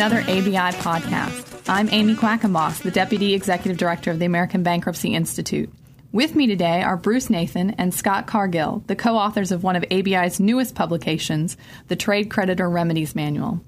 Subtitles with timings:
[0.00, 1.60] another ABI podcast.
[1.68, 5.70] I'm Amy Quackenboss, the Deputy Executive Director of the American Bankruptcy Institute.
[6.10, 9.84] With me today are Bruce Nathan and Scott Cargill, the co authors of one of
[9.90, 13.60] ABI's newest publications, the Trade Creditor Remedies Manual.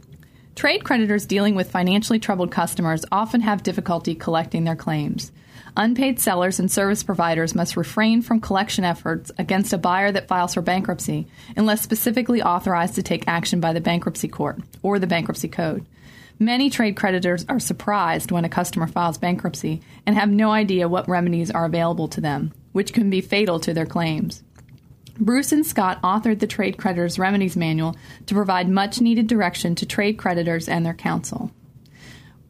[0.54, 5.32] Trade creditors dealing with financially troubled customers often have difficulty collecting their claims.
[5.76, 10.54] Unpaid sellers and service providers must refrain from collection efforts against a buyer that files
[10.54, 11.26] for bankruptcy
[11.58, 15.84] unless specifically authorized to take action by the bankruptcy court or the bankruptcy code.
[16.42, 21.08] Many trade creditors are surprised when a customer files bankruptcy and have no idea what
[21.08, 24.42] remedies are available to them, which can be fatal to their claims.
[25.16, 27.94] Bruce and Scott authored the Trade Creditors Remedies Manual
[28.26, 31.52] to provide much needed direction to trade creditors and their counsel.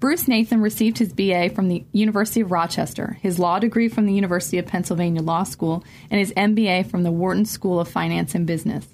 [0.00, 4.14] Bruce Nathan received his BA from the University of Rochester, his law degree from the
[4.14, 8.46] University of Pennsylvania Law School, and his MBA from the Wharton School of Finance and
[8.46, 8.86] Business.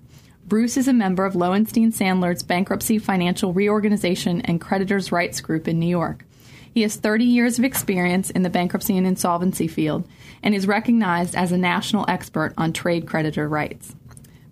[0.48, 5.78] Bruce is a member of Lowenstein Sandler's Bankruptcy Financial Reorganization and Creditors' Rights Group in
[5.78, 6.24] New York.
[6.72, 10.08] He has 30 years of experience in the bankruptcy and insolvency field
[10.42, 13.94] and is recognized as a national expert on trade creditor rights.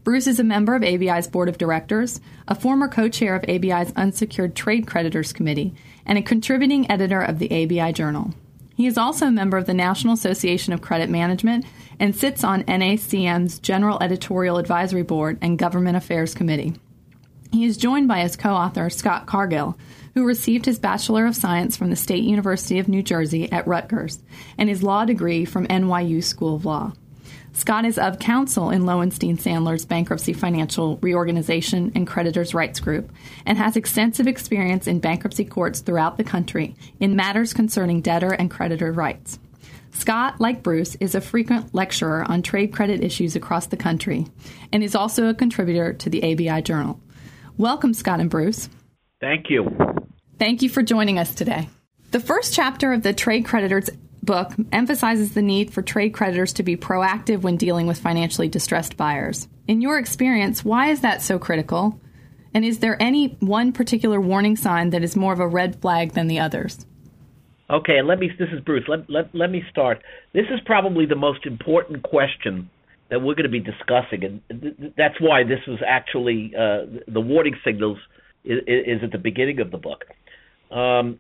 [0.04, 3.94] Bruce is a member of ABI's board of directors, a former co chair of ABI's
[3.96, 5.74] Unsecured Trade Creditors Committee,
[6.04, 8.34] and a contributing editor of the ABI Journal.
[8.76, 11.64] He is also a member of the National Association of Credit Management
[11.98, 16.74] and sits on NACM's General Editorial Advisory Board and Government Affairs Committee.
[17.52, 19.78] He is joined by his co author, Scott Cargill,
[20.14, 24.18] who received his Bachelor of Science from the State University of New Jersey at Rutgers
[24.58, 26.92] and his law degree from NYU School of Law.
[27.56, 33.10] Scott is of counsel in Lowenstein Sandler's Bankruptcy Financial Reorganization and Creditors' Rights Group
[33.46, 38.50] and has extensive experience in bankruptcy courts throughout the country in matters concerning debtor and
[38.50, 39.38] creditor rights.
[39.92, 44.26] Scott, like Bruce, is a frequent lecturer on trade credit issues across the country
[44.70, 47.00] and is also a contributor to the ABI Journal.
[47.56, 48.68] Welcome, Scott and Bruce.
[49.18, 49.74] Thank you.
[50.38, 51.70] Thank you for joining us today.
[52.10, 53.88] The first chapter of the Trade Creditors
[54.26, 58.96] book emphasizes the need for trade creditors to be proactive when dealing with financially distressed
[58.96, 59.48] buyers.
[59.66, 62.00] In your experience, why is that so critical?
[62.52, 66.12] And is there any one particular warning sign that is more of a red flag
[66.12, 66.84] than the others?
[67.68, 68.30] Okay, let me.
[68.38, 68.84] This is Bruce.
[68.86, 70.02] Let let let me start.
[70.32, 72.70] This is probably the most important question
[73.10, 77.20] that we're going to be discussing, and th- that's why this was actually uh, the
[77.20, 77.98] warning signals
[78.44, 80.04] is, is, at the beginning of the book.
[80.70, 81.18] Um,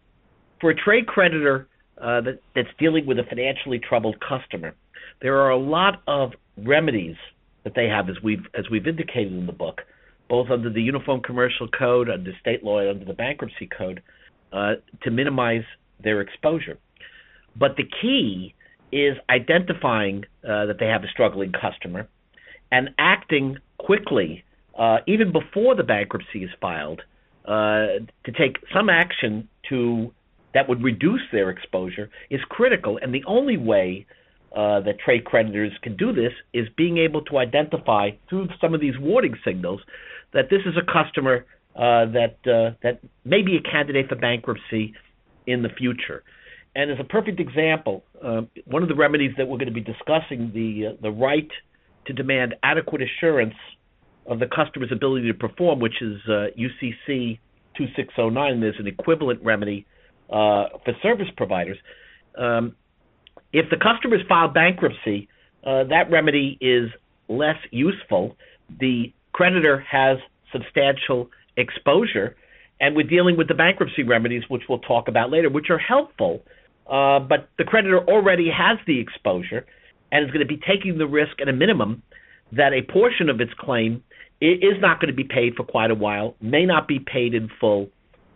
[0.60, 1.68] for a trade creditor
[2.00, 4.74] uh, that, that's dealing with a financially troubled customer.
[5.22, 7.16] There are a lot of remedies
[7.64, 9.82] that they have, as we've as we've indicated in the book,
[10.28, 14.02] both under the Uniform Commercial Code, under state law, and under the Bankruptcy Code,
[14.52, 15.64] uh, to minimize
[16.02, 16.78] their exposure.
[17.58, 18.54] But the key
[18.92, 22.08] is identifying uh, that they have a struggling customer
[22.70, 24.44] and acting quickly,
[24.78, 27.00] uh, even before the bankruptcy is filed,
[27.46, 30.12] uh, to take some action to
[30.56, 32.98] that would reduce their exposure is critical.
[33.02, 34.06] And the only way
[34.56, 38.80] uh, that trade creditors can do this is being able to identify through some of
[38.80, 39.82] these warning signals
[40.32, 41.44] that this is a customer
[41.74, 44.94] uh, that uh, that may be a candidate for bankruptcy
[45.46, 46.22] in the future.
[46.74, 49.82] And as a perfect example, uh, one of the remedies that we're going to be
[49.82, 51.50] discussing the uh, the right
[52.06, 53.56] to demand adequate assurance
[54.24, 58.60] of the customer's ability to perform, which is UCC uh, 2609.
[58.60, 59.86] There's an equivalent remedy
[60.30, 61.78] uh, for service providers.
[62.36, 62.74] Um,
[63.52, 65.28] if the customers file bankruptcy,
[65.64, 66.90] uh, that remedy is
[67.28, 68.36] less useful.
[68.80, 70.18] The creditor has
[70.52, 72.36] substantial exposure,
[72.80, 76.42] and we're dealing with the bankruptcy remedies, which we'll talk about later, which are helpful.
[76.86, 79.66] Uh, but the creditor already has the exposure
[80.12, 82.02] and is going to be taking the risk at a minimum
[82.52, 84.02] that a portion of its claim
[84.40, 87.48] is not going to be paid for quite a while, may not be paid in
[87.58, 87.88] full,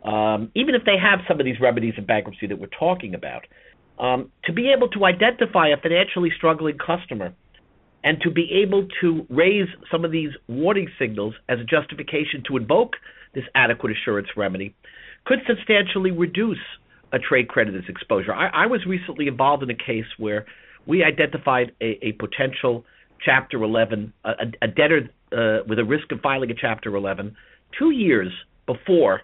[0.05, 3.47] um, even if they have some of these remedies in bankruptcy that we're talking about,
[3.99, 7.35] um, to be able to identify a financially struggling customer
[8.03, 12.57] and to be able to raise some of these warning signals as a justification to
[12.57, 12.95] invoke
[13.35, 14.75] this adequate assurance remedy
[15.27, 16.59] could substantially reduce
[17.13, 18.33] a trade creditor's exposure.
[18.33, 20.47] I, I was recently involved in a case where
[20.87, 22.85] we identified a, a potential
[23.23, 24.33] Chapter 11, a,
[24.63, 27.37] a debtor uh, with a risk of filing a Chapter 11,
[27.79, 28.33] two years
[28.65, 29.21] before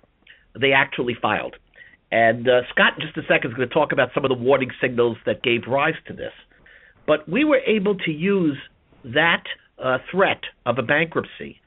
[0.60, 1.56] they actually filed.
[2.10, 4.36] And uh, Scott, in just a second, is going to talk about some of the
[4.36, 6.32] warning signals that gave rise to this.
[7.06, 8.56] But we were able to use
[9.04, 9.44] that
[9.82, 11.60] uh, threat of a bankruptcy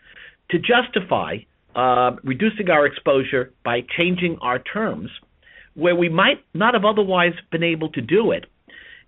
[0.51, 1.37] to justify
[1.75, 5.09] uh, reducing our exposure by changing our terms
[5.75, 8.45] where we might not have otherwise been able to do it.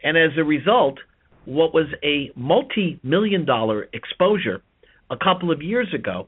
[0.03, 0.99] And as a result,
[1.45, 4.61] what was a multi million dollar exposure
[5.09, 6.27] a couple of years ago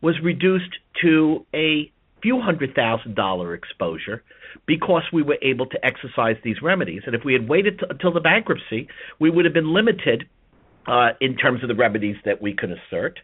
[0.00, 1.90] was reduced to a
[2.22, 4.22] few hundred thousand dollar exposure
[4.66, 7.02] because we were able to exercise these remedies.
[7.06, 8.88] And if we had waited until the bankruptcy,
[9.18, 10.24] we would have been limited
[10.86, 13.18] uh, in terms of the remedies that we could assert,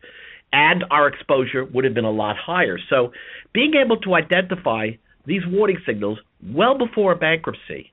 [0.52, 2.78] and our exposure would have been a lot higher.
[2.88, 3.12] So,
[3.52, 4.90] being able to identify
[5.26, 7.92] these warning signals well before a bankruptcy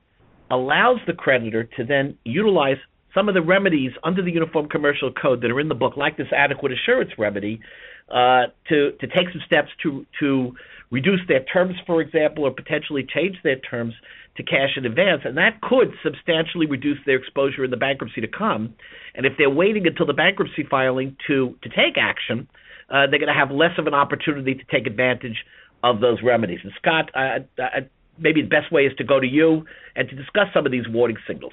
[0.50, 2.78] allows the creditor to then utilize
[3.12, 6.16] some of the remedies under the Uniform Commercial Code that are in the book, like
[6.16, 7.60] this adequate assurance remedy,
[8.10, 10.54] uh, to to take some steps to to
[10.90, 13.94] reduce their terms, for example, or potentially change their terms
[14.36, 18.28] to cash in advance, and that could substantially reduce their exposure in the bankruptcy to
[18.28, 18.74] come.
[19.14, 22.48] And if they're waiting until the bankruptcy filing to to take action,
[22.90, 25.44] uh, they're going to have less of an opportunity to take advantage
[25.82, 26.60] of those remedies.
[26.62, 27.88] And Scott, I, I,
[28.18, 30.88] maybe the best way is to go to you and to discuss some of these
[30.88, 31.52] warning signals.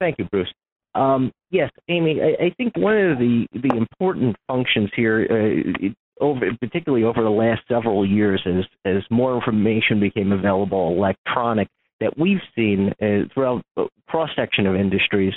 [0.00, 0.52] Thank you, Bruce.
[0.94, 5.88] Um, yes, Amy, I, I, think one of the, the important functions here, uh,
[6.22, 11.68] over, particularly over the last several years, as, as more information became available electronic,
[12.00, 15.34] that we've seen uh, throughout the cross section of industries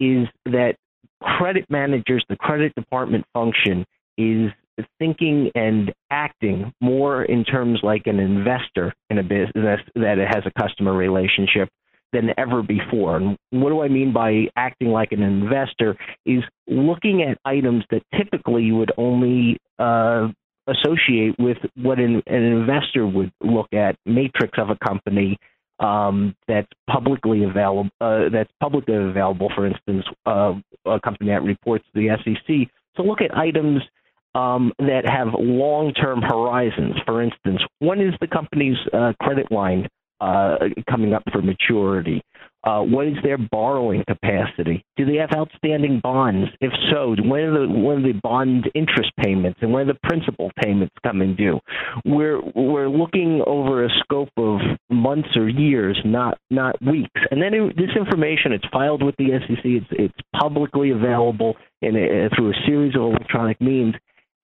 [0.00, 0.74] is that
[1.22, 3.84] credit managers, the credit department function,
[4.18, 4.50] is
[4.98, 10.44] thinking and acting more in terms like an investor in a business that it has
[10.46, 11.68] a customer relationship
[12.14, 13.16] than ever before.
[13.16, 15.96] And what do I mean by acting like an investor?
[16.24, 20.28] Is looking at items that typically you would only uh,
[20.66, 25.36] associate with what an, an, investor would look at, matrix of a company
[25.80, 27.90] um, that's publicly available.
[28.00, 29.50] Uh, that's publicly available.
[29.54, 30.54] For instance, uh,
[30.86, 32.70] a company that reports to the SEC.
[32.96, 33.82] To look at items
[34.34, 36.94] um, that have long-term horizons.
[37.04, 39.88] For instance, when is the company's uh, credit line
[40.20, 40.56] uh,
[40.88, 42.22] coming up for maturity?
[42.64, 44.82] Uh, what is their borrowing capacity?
[44.96, 46.48] Do they have outstanding bonds?
[46.62, 49.98] If so, when are the when are the bond interest payments and when are the
[50.02, 51.60] principal payments coming due?
[52.06, 57.20] We're we're looking over a scope of months or years, not not weeks.
[57.30, 59.64] And then it, this information it's filed with the SEC.
[59.64, 63.94] It's it's publicly available in a, through a series of electronic means.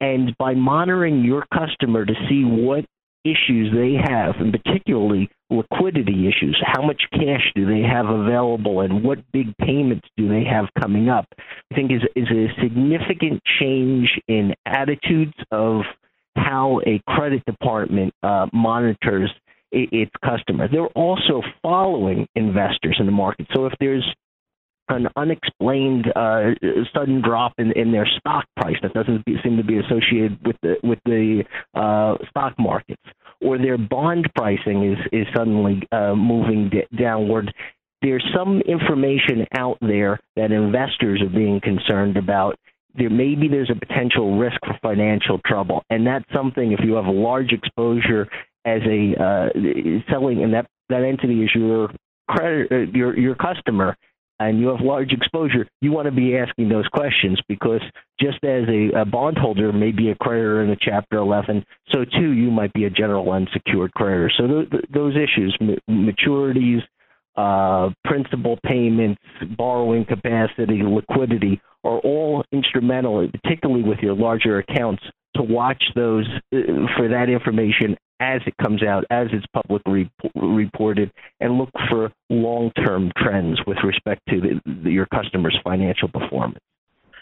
[0.02, 2.84] And by monitoring your customer to see what
[3.24, 6.60] issues they have, and particularly liquidity issues.
[6.64, 11.08] How much cash do they have available, and what big payments do they have coming
[11.08, 11.26] up?
[11.38, 15.82] I think is is a significant change in attitudes of
[16.36, 19.30] how a credit department uh, monitors
[19.72, 20.70] its customers.
[20.72, 23.46] They're also following investors in the market.
[23.54, 24.04] So if there's
[24.90, 26.50] an unexplained uh,
[26.94, 30.56] sudden drop in, in their stock price that doesn't be, seem to be associated with
[30.62, 31.44] the with the
[31.74, 33.02] uh, stock markets,
[33.40, 37.52] or their bond pricing is is suddenly uh, moving d- downward.
[38.02, 42.56] There's some information out there that investors are being concerned about.
[42.94, 47.06] There maybe there's a potential risk for financial trouble, and that's something if you have
[47.06, 48.28] a large exposure
[48.64, 49.48] as a uh,
[50.10, 51.90] selling, and that that entity is your
[52.28, 53.96] credit, uh, your your customer
[54.40, 57.82] and you have large exposure, you want to be asking those questions because
[58.18, 62.32] just as a, a bondholder may be a creditor in a Chapter 11, so too
[62.32, 64.32] you might be a general unsecured creditor.
[64.36, 65.56] So th- those issues,
[65.88, 66.80] maturities,
[67.36, 69.20] uh, principal payments,
[69.56, 75.02] borrowing capacity, liquidity, are all instrumental, particularly with your larger accounts,
[75.36, 76.58] to watch those uh,
[76.96, 81.10] for that information as it comes out, as it's publicly reported,
[81.40, 86.60] and look for long-term trends with respect to the, the, your customers' financial performance.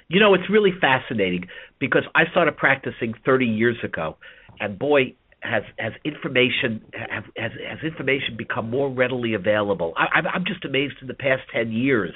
[0.08, 1.46] You know, it's really fascinating
[1.78, 4.16] because I started practicing 30 years ago,
[4.58, 9.92] and boy, has has information has has information become more readily available.
[9.96, 12.12] I, I'm just amazed in the past 10 years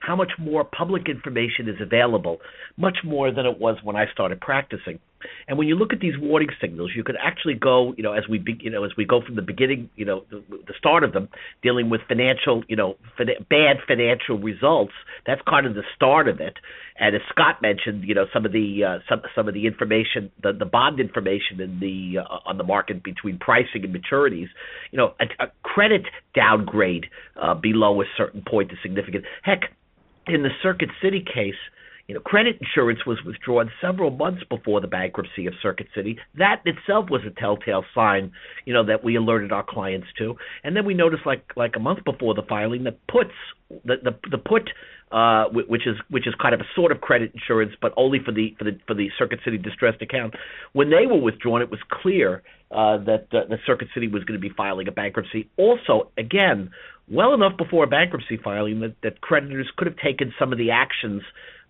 [0.00, 2.38] how much more public information is available,
[2.76, 4.98] much more than it was when I started practicing.
[5.48, 8.24] And when you look at these warning signals, you could actually go, you know, as
[8.28, 11.04] we, be, you know, as we go from the beginning, you know, the, the start
[11.04, 11.28] of them,
[11.62, 14.92] dealing with financial, you know, fin- bad financial results.
[15.26, 16.54] That's kind of the start of it.
[16.98, 20.30] And as Scott mentioned, you know, some of the uh, some some of the information,
[20.42, 24.48] the the bond information in the uh, on the market between pricing and maturities,
[24.90, 26.02] you know, a, a credit
[26.34, 27.06] downgrade
[27.40, 29.24] uh, below a certain point is significant.
[29.42, 29.72] Heck,
[30.26, 31.54] in the Circuit City case
[32.08, 36.18] you know, credit insurance was withdrawn several months before the bankruptcy of Circuit City.
[36.36, 38.32] That itself was a telltale sign,
[38.64, 40.34] you know, that we alerted our clients to.
[40.64, 43.32] And then we noticed, like like a month before the filing, that puts
[43.84, 44.70] the the, the put,
[45.12, 48.32] uh, which is which is kind of a sort of credit insurance, but only for
[48.32, 50.34] the for the for the Circuit City distressed account.
[50.72, 54.40] When they were withdrawn, it was clear uh, that uh, the Circuit City was going
[54.40, 55.48] to be filing a bankruptcy.
[55.56, 56.70] Also, again,
[57.10, 60.70] well enough before a bankruptcy filing that, that creditors could have taken some of the
[60.70, 61.22] actions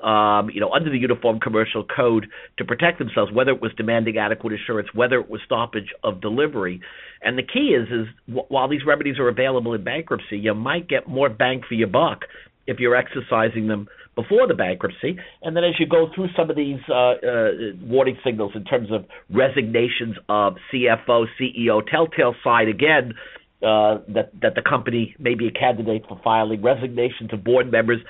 [0.02, 2.26] um, you know, under the Uniform Commercial Code
[2.58, 6.80] to protect themselves, whether it was demanding adequate assurance, whether it was stoppage of delivery.
[7.22, 10.88] And the key is, is w- while these remedies are available in bankruptcy, you might
[10.88, 12.22] get more bang for your buck
[12.66, 15.16] if you're exercising them before the bankruptcy.
[15.42, 17.50] And then as you go through some of these uh, uh,
[17.82, 23.14] warning signals in terms of resignations of CFO, CEO, telltale side again.
[23.62, 28.00] Uh, that that the company may be a candidate for filing resignations of board members,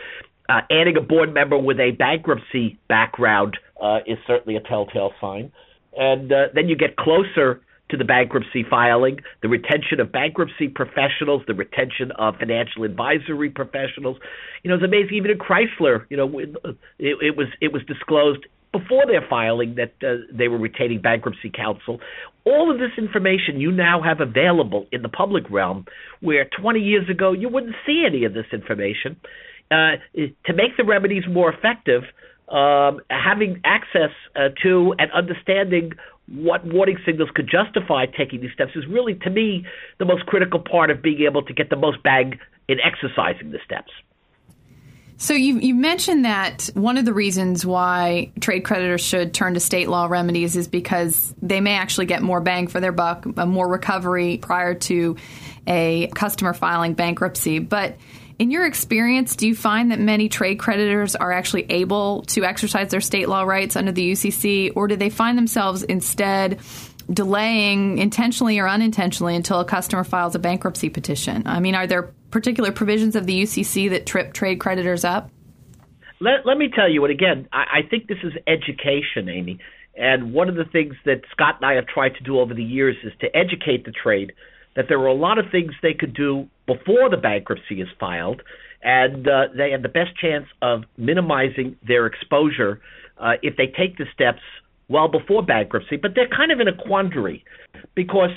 [0.49, 5.53] uh, adding a board member with a bankruptcy background uh, is certainly a telltale sign.
[5.97, 11.43] And uh, then you get closer to the bankruptcy filing, the retention of bankruptcy professionals,
[11.47, 14.17] the retention of financial advisory professionals.
[14.63, 15.15] You know, it's amazing.
[15.15, 16.57] Even in Chrysler, you know, it,
[16.99, 22.01] it was it was disclosed before their filing that uh, they were retaining bankruptcy counsel.
[22.47, 25.85] All of this information you now have available in the public realm,
[26.21, 29.17] where 20 years ago you wouldn't see any of this information.
[29.73, 29.97] Uh,
[30.47, 32.03] to make the remedies more effective,
[32.49, 35.93] um, having access uh, to and understanding
[36.29, 39.65] what warning signals could justify taking these steps is really, to me,
[39.99, 42.39] the most critical part of being able to get the most bang
[42.69, 43.91] in exercising the steps.
[45.19, 49.61] So you you mentioned that one of the reasons why trade creditors should turn to
[49.61, 53.69] state law remedies is because they may actually get more bang for their buck, more
[53.69, 55.17] recovery prior to
[55.67, 57.61] a customer filing bankruptcy.
[57.61, 57.99] But
[58.39, 62.91] in your experience, do you find that many trade creditors are actually able to exercise
[62.91, 66.61] their state law rights under the UCC, or do they find themselves instead
[67.13, 71.43] delaying intentionally or unintentionally until a customer files a bankruptcy petition?
[71.47, 75.31] I mean, are there particular provisions of the UCC that trip trade creditors up?
[76.21, 79.59] Let, let me tell you, and again, I, I think this is education, Amy.
[79.97, 82.63] And one of the things that Scott and I have tried to do over the
[82.63, 84.33] years is to educate the trade
[84.77, 88.43] that there are a lot of things they could do before the bankruptcy is filed,
[88.83, 92.81] and uh, they have the best chance of minimizing their exposure
[93.19, 94.41] uh, if they take the steps
[94.89, 95.97] well before bankruptcy.
[95.97, 97.45] But they're kind of in a quandary
[97.95, 98.31] because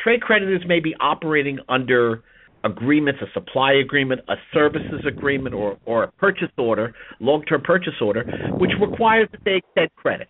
[0.00, 2.22] trade creditors may be operating under
[2.64, 7.94] agreements, a supply agreement, a services agreement, or, or a purchase order, long term purchase
[8.00, 8.24] order,
[8.58, 10.28] which requires that they extend credit.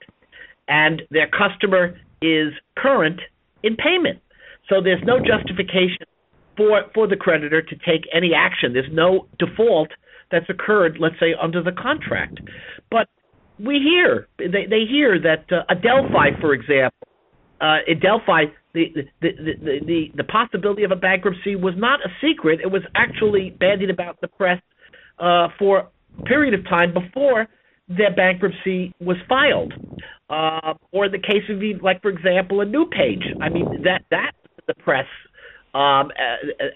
[0.68, 3.20] And their customer is current
[3.62, 4.20] in payment.
[4.68, 6.06] So there's no justification
[6.56, 8.72] for for the creditor to take any action.
[8.72, 9.90] There's no default
[10.30, 12.40] that's occurred, let's say, under the contract.
[12.90, 13.08] But
[13.58, 17.08] we hear they they hear that uh, Adelphi, for example,
[17.60, 22.60] uh, Adelphi, the the, the the the possibility of a bankruptcy was not a secret.
[22.62, 24.60] It was actually bandied about the press
[25.18, 25.88] uh, for
[26.18, 27.48] a period of time before
[27.88, 29.74] their bankruptcy was filed.
[30.30, 33.22] Uh, or the case of, like for example, a NewPage.
[33.42, 34.32] I mean that that
[34.66, 35.06] the press,
[35.74, 36.10] um,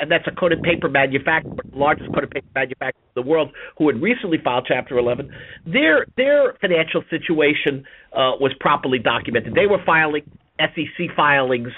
[0.00, 3.88] and that's a coated paper manufacturer, the largest coated paper manufacturer in the world, who
[3.88, 5.31] had recently filed Chapter 11.
[5.66, 9.55] Their their financial situation uh, was properly documented.
[9.55, 10.23] They were filing
[10.59, 11.69] SEC filings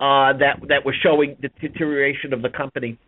[0.00, 2.98] uh, that that were showing the deterioration of the company.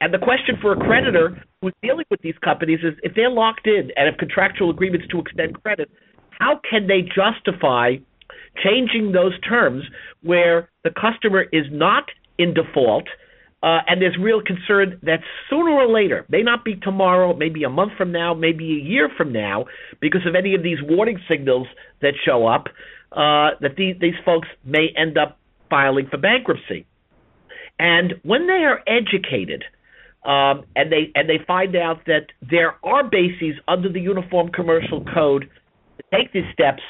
[0.00, 3.66] And the question for a creditor who's dealing with these companies is if they're locked
[3.66, 5.88] in and have contractual agreements to extend credit,
[6.38, 7.96] how can they justify
[8.62, 9.84] changing those terms
[10.22, 12.04] where the customer is not
[12.38, 13.04] in default
[13.64, 17.70] uh, and there's real concern that sooner or later, may not be tomorrow, maybe a
[17.70, 19.64] month from now, maybe a year from now,
[20.02, 21.66] because of any of these warning signals
[22.02, 22.66] that show up,
[23.12, 25.38] uh, that these, these folks may end up
[25.70, 26.84] filing for bankruptcy.
[27.78, 29.64] And when they are educated,
[30.26, 35.04] um, and they and they find out that there are bases under the Uniform Commercial
[35.04, 35.50] Code
[35.98, 36.82] to take these steps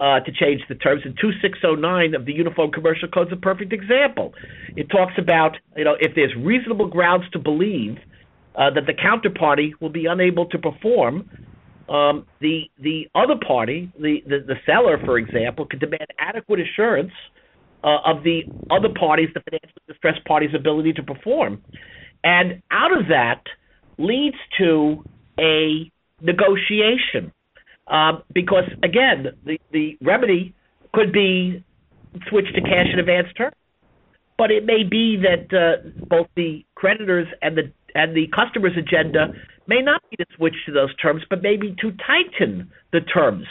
[0.00, 1.02] uh, to change the terms.
[1.04, 4.34] And 2609 of the Uniform Commercial Code is a perfect example.
[4.76, 7.96] It talks about, you know, if there's reasonable grounds to believe
[8.54, 11.28] uh, that the counterparty will be unable to perform,
[11.88, 17.12] um, the the other party, the, the, the seller, for example, can demand adequate assurance
[17.84, 21.62] uh, of the other parties, the financially distressed party's ability to perform.
[22.24, 23.42] And out of that
[23.98, 25.04] leads to
[25.38, 27.32] a negotiation
[27.88, 30.54] um, because again, the the remedy
[30.92, 31.64] could be
[32.28, 33.54] switched to cash in advance terms,
[34.38, 39.32] but it may be that uh, both the creditors and the and the customer's agenda
[39.66, 43.46] may not be to switch to those terms, but maybe to tighten the terms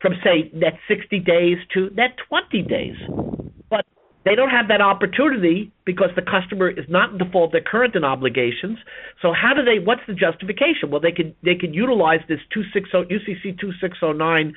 [0.00, 2.94] from say net 60 days to net 20 days.
[3.70, 3.84] But
[4.28, 8.04] they don't have that opportunity because the customer is not in default; they're current in
[8.04, 8.78] obligations.
[9.22, 9.78] So how do they?
[9.82, 10.90] What's the justification?
[10.90, 14.54] Well, they could they could utilize this 260 UCC 2609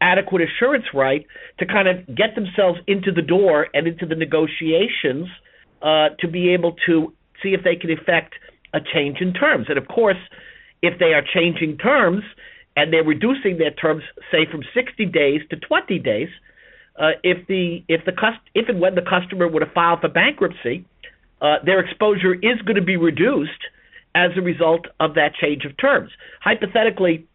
[0.00, 1.26] adequate assurance right
[1.58, 5.28] to kind of get themselves into the door and into the negotiations
[5.80, 7.12] uh, to be able to
[7.42, 8.34] see if they can effect
[8.74, 9.66] a change in terms.
[9.70, 10.20] And of course,
[10.82, 12.24] if they are changing terms,
[12.76, 16.28] and they're reducing their terms, say from 60 days to 20 days.
[16.98, 20.08] Uh, if the if the cust- if and when the customer would have filed for
[20.08, 20.84] bankruptcy,
[21.40, 23.50] uh, their exposure is going to be reduced
[24.14, 26.10] as a result of that change of terms.
[26.40, 27.26] Hypothetically,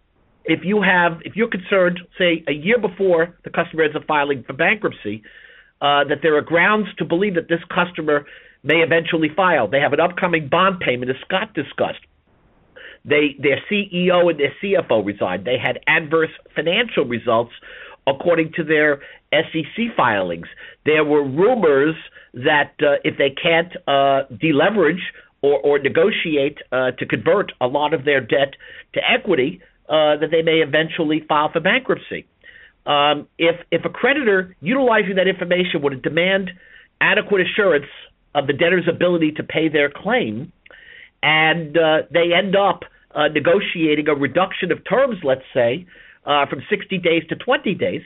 [0.45, 4.43] if you have if you're concerned, say a year before the customer ends up filing
[4.43, 5.23] for bankruptcy,
[5.81, 8.25] uh, that there are grounds to believe that this customer
[8.63, 9.67] may eventually file.
[9.67, 11.99] They have an upcoming bond payment, as Scott discussed.
[13.05, 15.45] They their CEO and their CFO resigned.
[15.45, 17.53] They had adverse financial results
[18.07, 19.01] according to their
[19.31, 20.47] SEC filings.
[20.85, 21.95] There were rumors
[22.33, 25.01] that uh, if they can't uh, deleverage
[25.41, 28.55] or, or negotiate uh, to convert a lot of their debt
[28.93, 32.25] to equity, uh, that they may eventually file for bankruptcy.
[32.85, 36.51] Um, if if a creditor utilizing that information would demand
[37.01, 37.85] adequate assurance
[38.35, 40.51] of the debtor's ability to pay their claim,
[41.21, 42.81] and uh, they end up
[43.13, 45.85] uh, negotiating a reduction of terms, let's say,
[46.25, 48.01] uh, from 60 days to 20 days,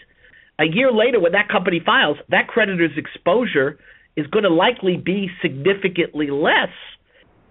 [0.59, 3.79] a year later, when that company files, that creditor's exposure
[4.15, 6.69] is going to likely be significantly less.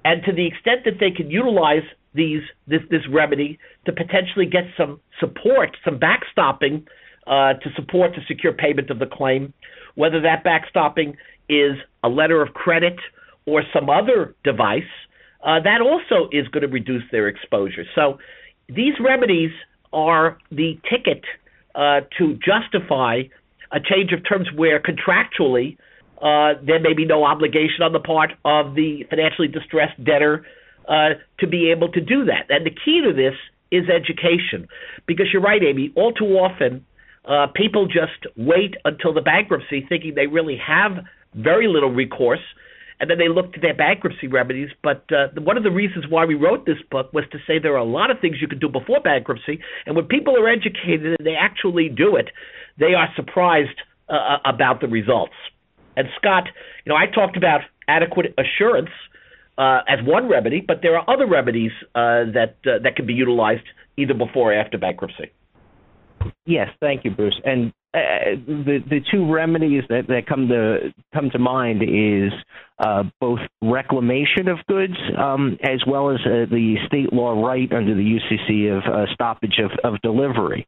[0.04, 1.83] And to the extent that they can utilize
[2.14, 6.85] these this this remedy to potentially get some support, some backstopping
[7.26, 9.52] uh, to support the secure payment of the claim,
[9.95, 11.16] whether that backstopping
[11.49, 12.97] is a letter of credit
[13.47, 14.83] or some other device,
[15.45, 17.85] uh, that also is going to reduce their exposure.
[17.95, 18.19] So
[18.69, 19.50] these remedies
[19.93, 21.25] are the ticket
[21.75, 23.23] uh, to justify
[23.73, 25.77] a change of terms where contractually
[26.21, 30.47] uh, there may be no obligation on the part of the financially distressed debtor
[30.89, 32.47] uh, to be able to do that.
[32.49, 33.35] And the key to this
[33.71, 34.69] is education,
[35.07, 35.93] because you're right, Amy.
[35.97, 36.85] All too often,
[37.25, 42.41] uh, people just wait until the bankruptcy, thinking they really have very little recourse,
[43.02, 44.71] and then they look to their bankruptcy remedies.
[44.80, 47.75] But uh, one of the reasons why we wrote this book was to say there
[47.75, 51.17] are a lot of things you can do before bankruptcy, and when people are educated
[51.19, 52.30] and they actually do it,
[52.78, 53.76] they are surprised
[54.08, 55.34] uh, uh about the results.
[55.97, 56.45] And Scott,
[56.86, 58.91] you know, I talked about adequate assurance
[59.58, 63.15] uh, as one remedy, but there are other remedies uh, that uh, that can be
[63.15, 65.32] utilized either before or after bankruptcy.
[66.47, 67.41] Yes, thank you, Bruce.
[67.45, 72.33] And uh, the the two remedies that, that come to come to mind is
[72.78, 77.95] uh, both reclamation of goods um, as well as uh, the state law right under
[77.95, 80.67] the UCC of uh, stoppage of, of delivery.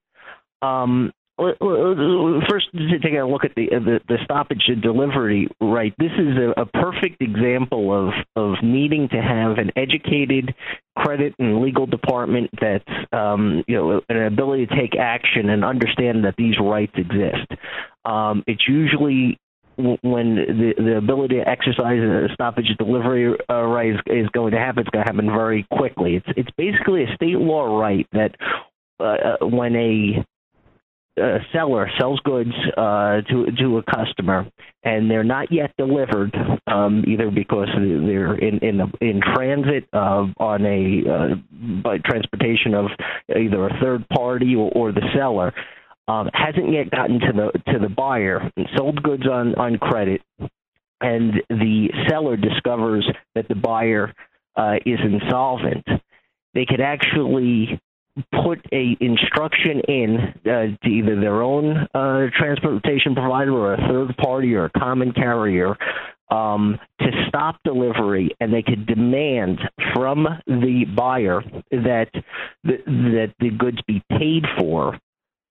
[0.60, 2.68] Um, First,
[3.02, 5.92] take a look at the, the, the stoppage and delivery right.
[5.98, 10.54] This is a, a perfect example of of needing to have an educated
[10.96, 16.24] credit and legal department that's um, you know an ability to take action and understand
[16.24, 17.50] that these rights exist.
[18.04, 19.36] Um, it's usually
[19.76, 24.52] when the the ability to exercise a stoppage of delivery uh, right is, is going
[24.52, 26.14] to happen, it's going to happen very quickly.
[26.14, 28.36] It's it's basically a state law right that
[29.00, 30.24] uh, uh when a
[31.18, 34.46] a seller sells goods uh, to to a customer
[34.84, 36.34] and they're not yet delivered,
[36.66, 41.34] um, either because they're in in, in transit uh, on a uh,
[41.82, 42.86] by transportation of
[43.34, 45.52] either a third party or, or the seller,
[46.06, 50.20] um, hasn't yet gotten to the to the buyer and sold goods on on credit,
[51.00, 54.12] and the seller discovers that the buyer
[54.56, 55.86] uh, is insolvent.
[56.52, 57.80] They could actually
[58.44, 64.16] put a instruction in uh, to either their own uh, transportation provider or a third
[64.18, 65.76] party or a common carrier
[66.30, 69.60] um, to stop delivery, and they could demand
[69.92, 72.08] from the buyer that
[72.62, 74.98] the, that the goods be paid for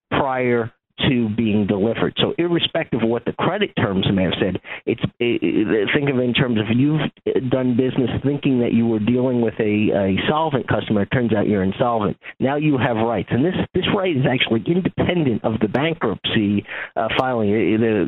[0.10, 2.14] prior to being delivered.
[2.18, 6.22] So, irrespective of what the credit terms may have said, it's it, think of it
[6.22, 7.02] in terms of you've
[7.50, 11.02] done business thinking that you were dealing with a, a solvent customer.
[11.04, 12.18] It turns out you're insolvent.
[12.40, 17.08] Now you have rights, and this this right is actually independent of the bankruptcy uh,
[17.18, 17.50] filing.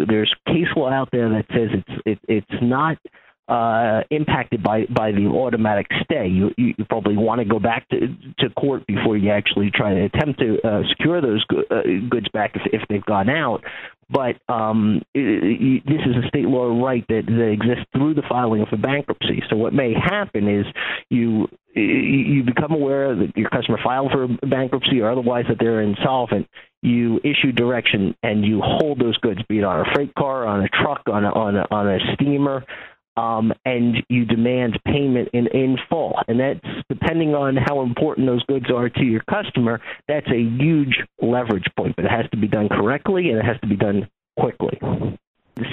[0.07, 2.97] There's case law out there that says it's it, it's not
[3.47, 6.27] uh, impacted by by the automatic stay.
[6.27, 8.07] You, you, you probably want to go back to
[8.39, 12.27] to court before you actually try to attempt to uh, secure those go- uh, goods
[12.33, 13.63] back if, if they've gone out.
[14.09, 18.61] But um, it, this is a state law right that, that exists through the filing
[18.61, 19.41] of a bankruptcy.
[19.49, 20.65] So what may happen is
[21.09, 26.47] you you become aware that your customer filed for bankruptcy or otherwise that they're insolvent.
[26.81, 30.63] You issue direction and you hold those goods, be it on a freight car, on
[30.63, 32.63] a truck, on a, on a, on a steamer
[33.17, 36.15] um, and you demand payment in, in full.
[36.27, 40.97] And that's depending on how important those goods are to your customer, that's a huge
[41.21, 41.95] leverage point.
[41.95, 44.79] But it has to be done correctly and it has to be done quickly.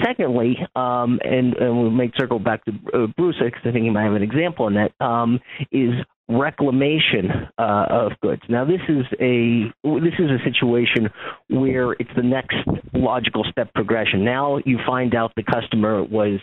[0.01, 3.89] Secondly, um, and, and we'll make circle back to uh, Bruce because I think he
[3.89, 5.41] might have an example on that, um,
[5.73, 5.93] is
[6.29, 8.41] reclamation uh, of goods.
[8.47, 11.09] Now, this is a this is a situation
[11.49, 12.55] where it's the next
[12.93, 14.23] logical step progression.
[14.23, 16.39] Now you find out the customer was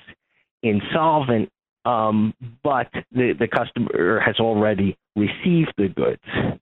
[0.62, 1.50] insolvent,
[1.84, 6.60] um, but the the customer has already received the goods.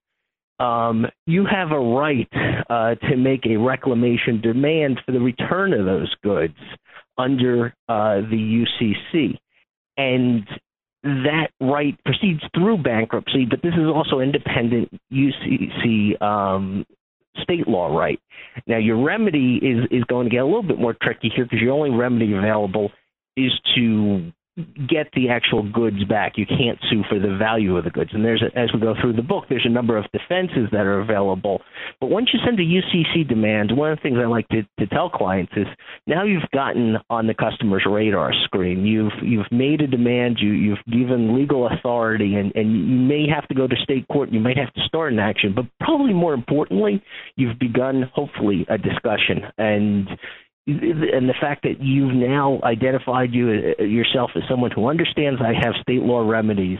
[0.59, 2.27] Um, you have a right
[2.69, 6.57] uh, to make a reclamation demand for the return of those goods
[7.17, 9.37] under uh, the UCC.
[9.97, 10.45] And
[11.03, 16.85] that right proceeds through bankruptcy, but this is also independent UCC um,
[17.41, 18.19] state law right.
[18.67, 21.61] Now, your remedy is is going to get a little bit more tricky here because
[21.61, 22.91] your only remedy available
[23.45, 24.31] is to
[24.89, 26.33] get the actual goods back.
[26.35, 28.11] You can't sue for the value of the goods.
[28.13, 30.85] And there's, a, as we go through the book, there's a number of defenses that
[30.85, 31.61] are available.
[32.01, 34.87] But once you send a UCC demand, one of the things I like to, to
[34.87, 35.67] tell clients is
[36.07, 38.85] now you've gotten on the customer's radar screen.
[38.85, 40.37] You've you've made a demand.
[40.41, 44.29] You you've given legal authority, and and you may have to go to state court.
[44.31, 47.01] You might have to start an action, but probably more importantly,
[47.35, 50.09] you've begun hopefully a discussion and
[50.69, 55.53] and the fact that you've now identified you uh, yourself as someone who understands I
[55.53, 56.79] have state law remedies,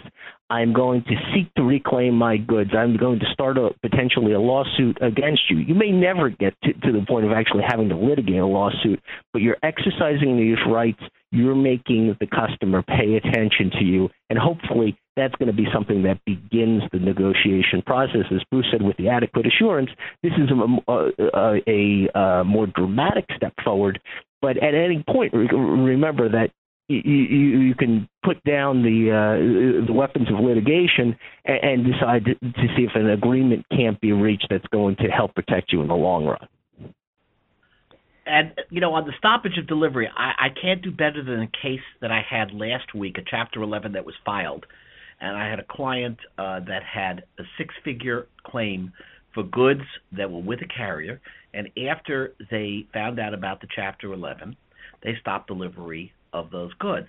[0.49, 2.71] I'm going to seek to reclaim my goods.
[2.75, 5.57] I'm going to start a potentially a lawsuit against you.
[5.57, 8.99] You may never get to, to the point of actually having to litigate a lawsuit,
[9.31, 11.01] but you're exercising these rights.
[11.31, 16.01] You're making the customer pay attention to you, and hopefully that's going to be something
[16.03, 18.25] that begins the negotiation process.
[18.31, 19.91] As Bruce said, with the adequate assurance,
[20.23, 23.99] this is a, a, a, a more dramatic step forward.
[24.41, 26.51] But at any point, remember that
[26.89, 32.25] you, you, you can put down the uh, the weapons of litigation and, and decide
[32.25, 35.81] to, to see if an agreement can't be reached that's going to help protect you
[35.81, 36.47] in the long run.
[38.25, 41.47] And you know, on the stoppage of delivery, I, I can't do better than a
[41.47, 44.65] case that I had last week, a Chapter 11 that was filed
[45.21, 48.91] and I had a client uh, that had a six-figure claim
[49.33, 49.83] for goods
[50.15, 51.21] that were with a carrier,
[51.53, 54.55] and after they found out about the Chapter 11,
[55.03, 57.07] they stopped delivery of those goods.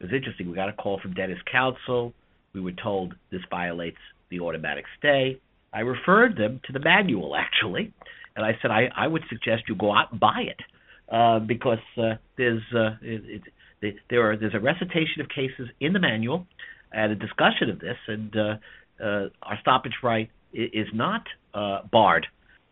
[0.00, 0.48] It was interesting.
[0.48, 2.12] We got a call from debtors counsel.
[2.52, 3.98] We were told this violates
[4.30, 5.40] the automatic stay.
[5.72, 7.92] I referred them to the manual actually,
[8.36, 10.60] and I said I, I would suggest you go out and buy it
[11.12, 13.42] uh, because uh, there's uh, it,
[13.82, 16.46] it, there are there's a recitation of cases in the manual
[16.92, 18.56] and a discussion of this, and uh,
[19.02, 22.26] uh, our stoppage right is not uh, barred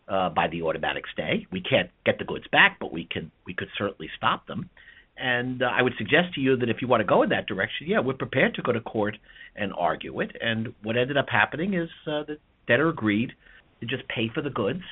[0.08, 1.46] by the automatic stay.
[1.52, 4.70] We can't get the goods back, but we can we could certainly stop them.
[5.18, 7.46] And uh, I would suggest to you that if you want to go in that
[7.46, 9.16] direction, yeah, we're prepared to go to court
[9.54, 10.36] and argue it.
[10.40, 13.32] And what ended up happening is uh, the debtor agreed
[13.80, 14.82] to just pay for the goods,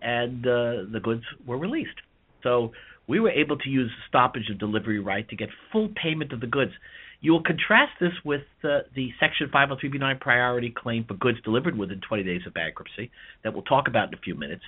[0.00, 1.98] and uh, the goods were released.
[2.42, 2.72] So
[3.08, 6.46] we were able to use stoppage of delivery right to get full payment of the
[6.46, 6.72] goods.
[7.20, 12.00] You will contrast this with uh, the Section 503b9 priority claim for goods delivered within
[12.06, 13.10] 20 days of bankruptcy
[13.44, 14.62] that we'll talk about in a few minutes,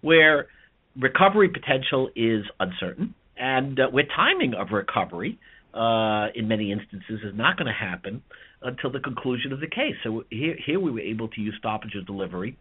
[0.00, 0.46] where
[0.98, 5.38] recovery potential is uncertain and uh, where timing of recovery
[5.74, 8.22] uh, in many instances is not going to happen
[8.62, 9.94] until the conclusion of the case.
[10.04, 12.56] So here, here we were able to use stoppage of delivery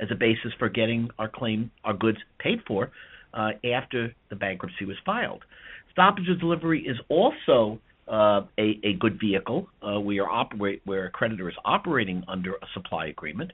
[0.00, 2.90] as a basis for getting our claim, our goods paid for
[3.34, 5.42] uh, after the bankruptcy was filed.
[5.90, 9.68] Stoppage of delivery is also uh, a, a good vehicle.
[9.82, 13.50] Uh, we are operate where a creditor is operating under a supply agreement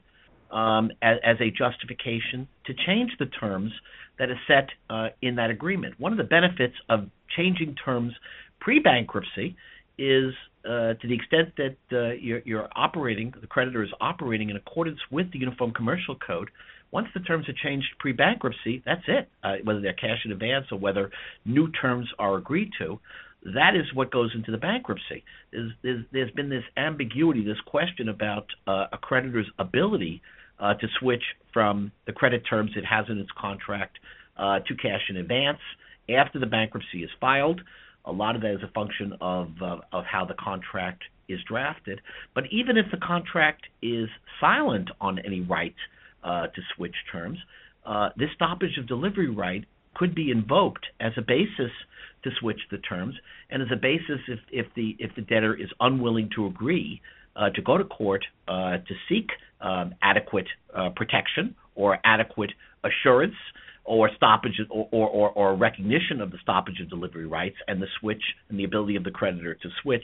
[0.51, 3.71] um, as, as, a justification to change the terms
[4.19, 5.99] that is set uh, in that agreement.
[5.99, 8.13] One of the benefits of changing terms
[8.59, 9.55] pre-bankruptcy
[9.97, 10.33] is
[10.65, 14.99] uh, to the extent that uh, you're, you're, operating, the creditor is operating in accordance
[15.11, 16.49] with the Uniform Commercial Code.
[16.91, 19.29] Once the terms are changed pre-bankruptcy, that's it.
[19.43, 21.11] Uh, whether they're cash in advance or whether
[21.45, 22.99] new terms are agreed to,
[23.53, 25.23] that is what goes into the bankruptcy.
[25.51, 30.21] There's, there's, there's been this ambiguity, this question about uh, a creditor's ability
[30.59, 33.99] uh, to switch from the credit terms it has in its contract
[34.37, 35.59] uh, to cash in advance
[36.09, 37.61] after the bankruptcy is filed.
[38.05, 42.01] A lot of that is a function of uh, of how the contract is drafted.
[42.35, 45.75] But even if the contract is silent on any right
[46.23, 47.39] uh, to switch terms,
[47.85, 51.71] uh, this stoppage of delivery right could be invoked as a basis
[52.25, 53.15] to switch the terms,
[53.49, 57.01] and as a basis if, if the if the debtor is unwilling to agree
[57.37, 59.29] uh, to go to court uh, to seek
[59.61, 62.51] um, adequate uh, protection or adequate
[62.83, 63.35] assurance
[63.85, 68.21] or stoppage or, or, or, recognition of the stoppage of delivery rights and the switch
[68.49, 70.03] and the ability of the creditor to switch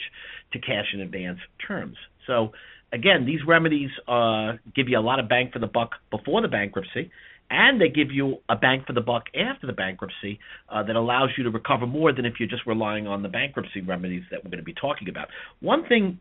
[0.53, 1.97] to cash in advance terms.
[2.27, 2.51] So
[2.93, 6.47] again, these remedies uh, give you a lot of bang for the buck before the
[6.47, 7.11] bankruptcy,
[7.51, 11.29] and they give you a bang for the buck after the bankruptcy uh, that allows
[11.37, 14.49] you to recover more than if you're just relying on the bankruptcy remedies that we're
[14.49, 15.27] going to be talking about.
[15.59, 16.19] One thing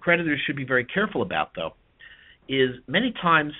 [0.00, 1.74] creditors should be very careful about, though,
[2.48, 3.52] is many times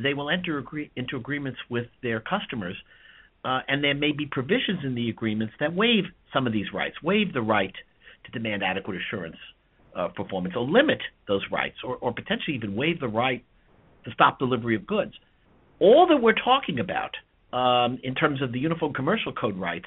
[0.00, 2.76] they will enter agree- into agreements with their customers,
[3.44, 6.94] uh, and there may be provisions in the agreements that waive some of these rights,
[7.02, 7.74] waive the right
[8.24, 9.36] to demand adequate assurance
[9.96, 13.44] uh, performance, or limit those rights, or, or potentially even waive the right
[14.04, 15.12] to stop delivery of goods.
[15.80, 17.14] All that we're talking about
[17.52, 19.86] um, in terms of the Uniform Commercial Code rights,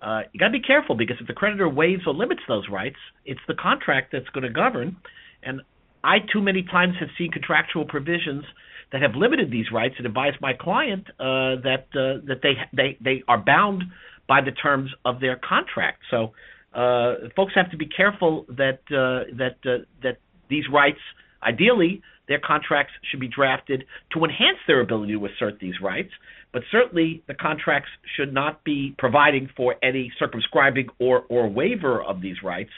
[0.00, 2.96] uh, you got to be careful because if the creditor waives or limits those rights,
[3.24, 4.96] it's the contract that's going to govern.
[5.42, 5.60] And
[6.04, 8.44] I too many times have seen contractual provisions
[8.92, 12.96] that have limited these rights and advised my client uh, that uh, that they they
[13.00, 13.84] they are bound
[14.26, 16.02] by the terms of their contract.
[16.10, 16.32] So
[16.74, 21.00] uh, folks have to be careful that uh, that uh, that these rights,
[21.42, 26.10] ideally, their contracts should be drafted to enhance their ability to assert these rights.
[26.52, 32.20] But certainly, the contracts should not be providing for any circumscribing or or waiver of
[32.20, 32.70] these rights,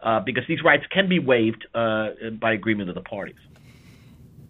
[0.00, 3.36] uh, because these rights can be waived uh, by agreement of the parties.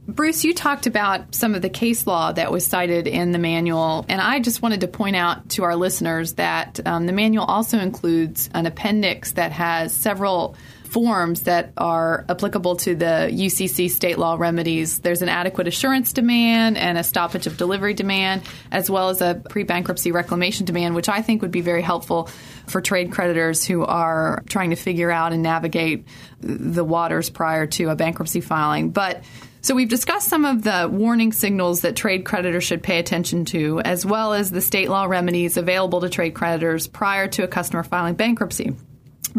[0.09, 4.07] Bruce, you talked about some of the case law that was cited in the manual,
[4.09, 7.79] and I just wanted to point out to our listeners that um, the manual also
[7.79, 10.55] includes an appendix that has several
[10.97, 15.01] forms that are applicable to the UCC state law remedies.
[15.01, 18.41] There's an adequate assurance demand and a stoppage of delivery demand,
[18.73, 22.31] as well as a pre bankruptcy reclamation demand, which I think would be very helpful
[22.67, 26.07] for trade creditors who are trying to figure out and navigate
[26.41, 28.89] the waters prior to a bankruptcy filing.
[28.89, 29.23] But
[29.61, 33.83] so we've discussed some of the warning signals that trade creditors should pay attention to,
[33.83, 37.83] as well as the state law remedies available to trade creditors prior to a customer
[37.83, 38.75] filing bankruptcy.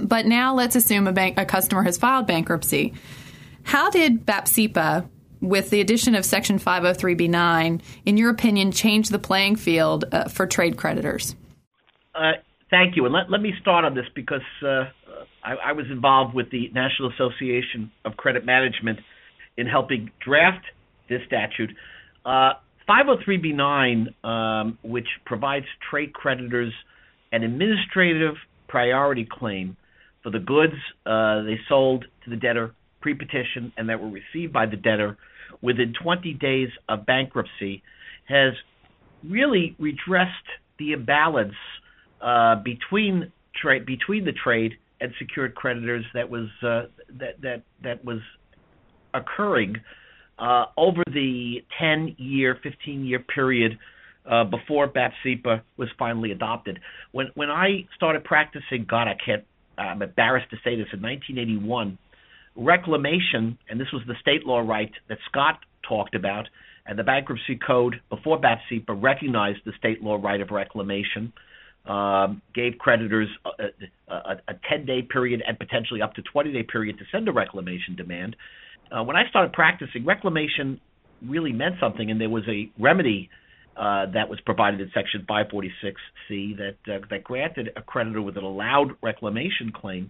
[0.05, 2.93] But now let's assume a, bank, a customer has filed bankruptcy.
[3.63, 5.09] How did BAPCPA,
[5.41, 10.47] with the addition of Section 503b9, in your opinion, change the playing field uh, for
[10.47, 11.35] trade creditors?
[12.15, 12.33] Uh,
[12.69, 13.05] thank you.
[13.05, 14.85] And let, let me start on this because uh,
[15.43, 18.99] I, I was involved with the National Association of Credit Management–
[19.57, 20.65] in helping draft
[21.09, 21.71] this statute.
[22.25, 22.53] Uh,
[22.87, 26.73] 503b9, um, which provides trade creditors
[27.31, 28.35] an administrative
[28.69, 29.75] priority claim
[30.23, 30.73] for the goods
[31.05, 35.17] uh, they sold to the debtor pre-petition and that were received by the debtor
[35.61, 37.81] within 20 days of bankruptcy,
[38.27, 38.53] has
[39.23, 40.31] really redressed
[40.79, 41.53] the imbalance
[42.21, 43.31] uh, between
[43.87, 46.83] between the trade and secured creditors that was uh,
[47.19, 48.19] that that that was
[49.13, 49.75] occurring
[50.39, 53.77] uh, over the 10 year, 15 year period
[54.29, 56.79] uh, before BAPCPA was finally adopted.
[57.11, 59.43] When when I started practicing, God, I can't,
[59.77, 61.97] I'm embarrassed to say this, in 1981,
[62.55, 66.47] reclamation, and this was the state law right that Scott talked about,
[66.85, 71.33] and the bankruptcy code before BAPCPA recognized the state law right of reclamation.
[71.85, 76.63] Um, gave creditors a, a, a 10 day period and potentially up to 20 day
[76.63, 78.35] period to send a reclamation demand
[78.91, 80.79] uh, when I started practicing, reclamation
[81.25, 83.29] really meant something, and there was a remedy
[83.77, 88.43] uh, that was provided in Section 546C that uh, that granted a creditor with an
[88.43, 90.09] allowed reclamation claim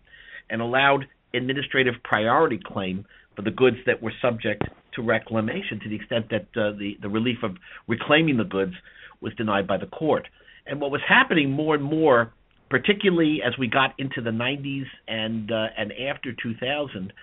[0.49, 4.63] an allowed administrative priority claim for the goods that were subject
[4.95, 7.55] to reclamation, to the extent that uh, the the relief of
[7.87, 8.73] reclaiming the goods
[9.21, 10.27] was denied by the court.
[10.65, 12.33] And what was happening more and more,
[12.69, 17.13] particularly as we got into the 90s and uh, and after 2000,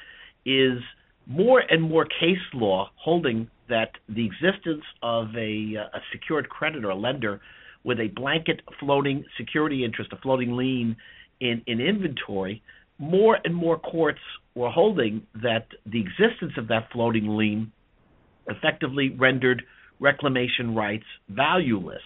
[0.47, 0.79] is
[1.27, 6.91] more and more case law holding that the existence of a, uh, a secured creditor,
[6.91, 7.41] a lender,
[7.85, 10.97] with a blanket floating security interest, a floating lien
[11.41, 12.63] in, in inventory,
[12.99, 14.21] more and more courts
[14.55, 17.73] were holding that the existence of that floating lien
[18.49, 19.63] effectively rendered
[20.01, 22.03] reclamation rights valueless.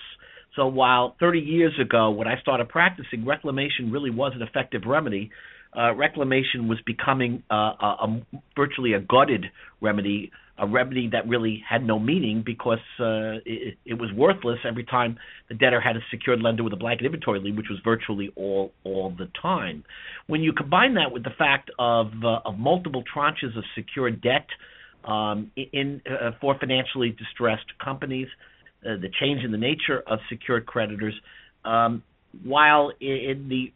[0.56, 5.30] So while 30 years ago, when I started practicing, reclamation really was an effective remedy,
[5.76, 8.22] uh, reclamation was becoming uh, a, a,
[8.56, 9.46] virtually a gutted
[9.80, 14.84] remedy, a remedy that really had no meaning because uh, it, it, was worthless every
[14.84, 18.32] time the debtor had a secured lender with a blanket inventory lien, which was virtually
[18.34, 19.84] all all the time.
[20.26, 24.46] When you combine that with the fact of uh, of multiple tranches of secured debt
[25.04, 28.28] um, in uh, for financially distressed companies,
[28.84, 31.14] uh, the change in the nature of secured creditors.
[31.64, 32.02] Um,
[32.44, 33.72] while in the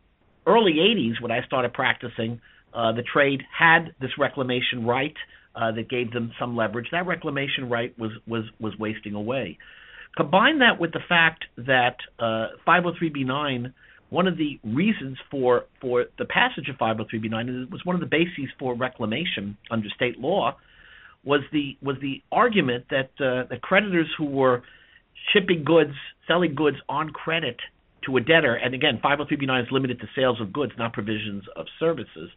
[0.46, 2.40] early 80s, when I started practicing,
[2.74, 5.14] uh, the trade had this reclamation right
[5.54, 6.88] uh, that gave them some leverage.
[6.92, 9.58] That reclamation right was was was wasting away.
[10.16, 13.72] Combine that with the fact that uh, 503b9,
[14.10, 18.50] one of the reasons for for the passage of 503b9 was one of the bases
[18.58, 20.56] for reclamation under state law
[21.24, 24.62] was the was the argument that uh, the creditors who were
[25.32, 25.94] shipping goods,
[26.26, 27.56] selling goods on credit
[28.06, 31.66] to a debtor, and again, 503b9 is limited to sales of goods, not provisions of
[31.78, 32.30] services.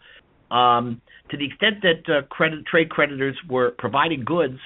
[0.51, 1.01] Um,
[1.32, 4.60] to the extent that uh, credit trade creditors were providing goods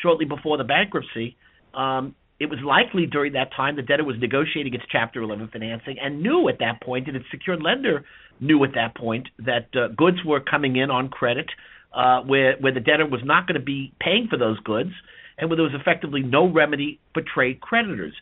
[0.00, 1.36] shortly before the bankruptcy,
[1.74, 5.96] um, it was likely during that time the debtor was negotiating its Chapter 11 financing
[6.02, 8.04] and knew at that point, and its secured lender
[8.40, 11.48] knew at that point that uh, goods were coming in on credit
[11.94, 14.90] uh, where where the debtor was not going to be paying for those goods,
[15.38, 18.14] and where there was effectively no remedy for trade creditors.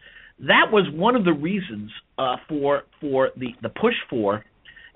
[0.47, 4.45] That was one of the reasons uh, for for the, the push for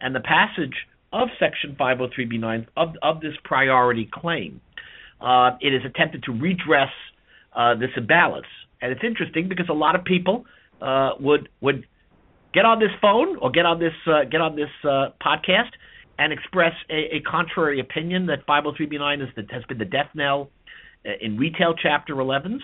[0.00, 0.74] and the passage
[1.12, 4.60] of Section 503b9 of of this priority claim.
[5.20, 6.90] Uh, it is attempted to redress
[7.54, 8.46] uh, this imbalance,
[8.80, 10.46] and it's interesting because a lot of people
[10.80, 11.86] uh, would would
[12.54, 15.70] get on this phone or get on this uh, get on this uh, podcast
[16.18, 20.48] and express a, a contrary opinion that 503b9 is the, has been the death knell
[21.20, 22.60] in retail Chapter 11s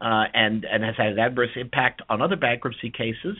[0.00, 3.36] uh, and and has had an adverse impact on other bankruptcy cases.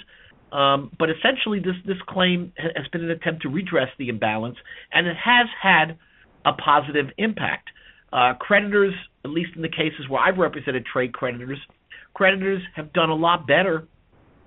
[0.53, 4.57] Um, but essentially, this this claim has been an attempt to redress the imbalance,
[4.92, 5.99] and it has had
[6.44, 7.68] a positive impact.
[8.12, 8.94] Uh, creditors,
[9.25, 11.59] at least in the cases where I've represented trade creditors,
[12.14, 13.87] creditors have done a lot better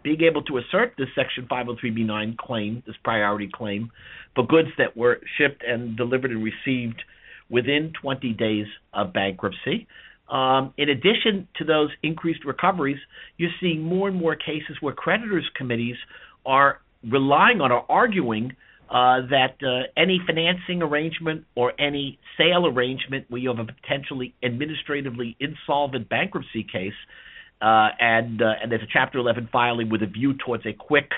[0.04, 3.92] being able to assert this Section 503b9 claim, this priority claim,
[4.36, 7.04] for goods that were shipped and delivered and received
[7.50, 9.88] within 20 days of bankruptcy.
[10.32, 13.00] Um, in addition to those increased recoveries,
[13.38, 15.98] you're seeing more and more cases where creditors' committees
[16.46, 18.56] are relying on or arguing
[18.90, 24.34] uh, that uh, any financing arrangement or any sale arrangement where you have a potentially
[24.44, 26.94] administratively insolvent bankruptcy case
[27.62, 31.12] uh, and uh, and there's a Chapter 11 filing with a view towards a quick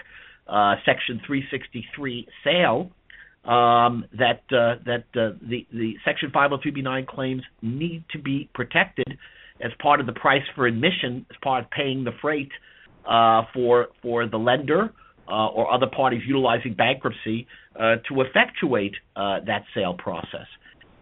[0.47, 2.91] uh, Section 363 sale.
[3.45, 9.17] Um, that uh, that uh, the the Section 503b9 claims need to be protected
[9.62, 12.51] as part of the price for admission, as part of paying the freight
[13.06, 14.93] uh, for for the lender
[15.27, 17.45] or other parties utilizing bankruptcy
[17.77, 20.47] to effectuate that sale process,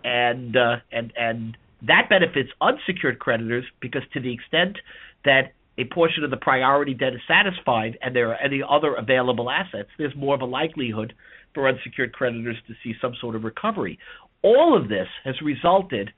[0.04, 0.56] and
[0.92, 4.78] and and that benefits unsecured creditors because to the extent
[5.26, 9.50] that a portion of the priority debt is satisfied and there are any other available
[9.50, 11.14] assets, there's more of a likelihood
[11.54, 14.00] for unsecured creditors to see some sort of recovery.
[14.42, 16.12] All of this has resulted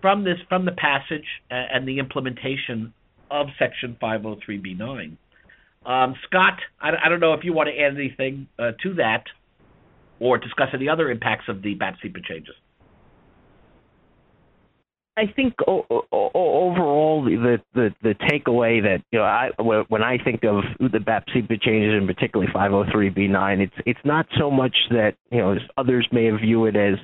[0.00, 2.92] from this from the passage and the implementation
[3.30, 5.16] of Section 503b9.
[5.86, 9.24] Um, Scott, I, I, don't know if you want to add anything uh, to that
[10.20, 12.54] or discuss any other impacts of the BAPCPA changes.
[15.18, 19.50] I think overall the the the takeaway that you know I
[19.88, 24.76] when I think of the BAPCPA changes and particularly 503b9, it's it's not so much
[24.90, 26.98] that you know others may view it as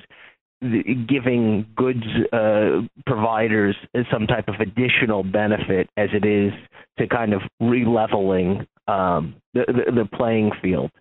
[1.09, 3.75] giving goods uh, providers
[4.09, 6.53] some type of additional benefit as it is
[6.97, 10.91] to kind of releveling um, the, the the playing field.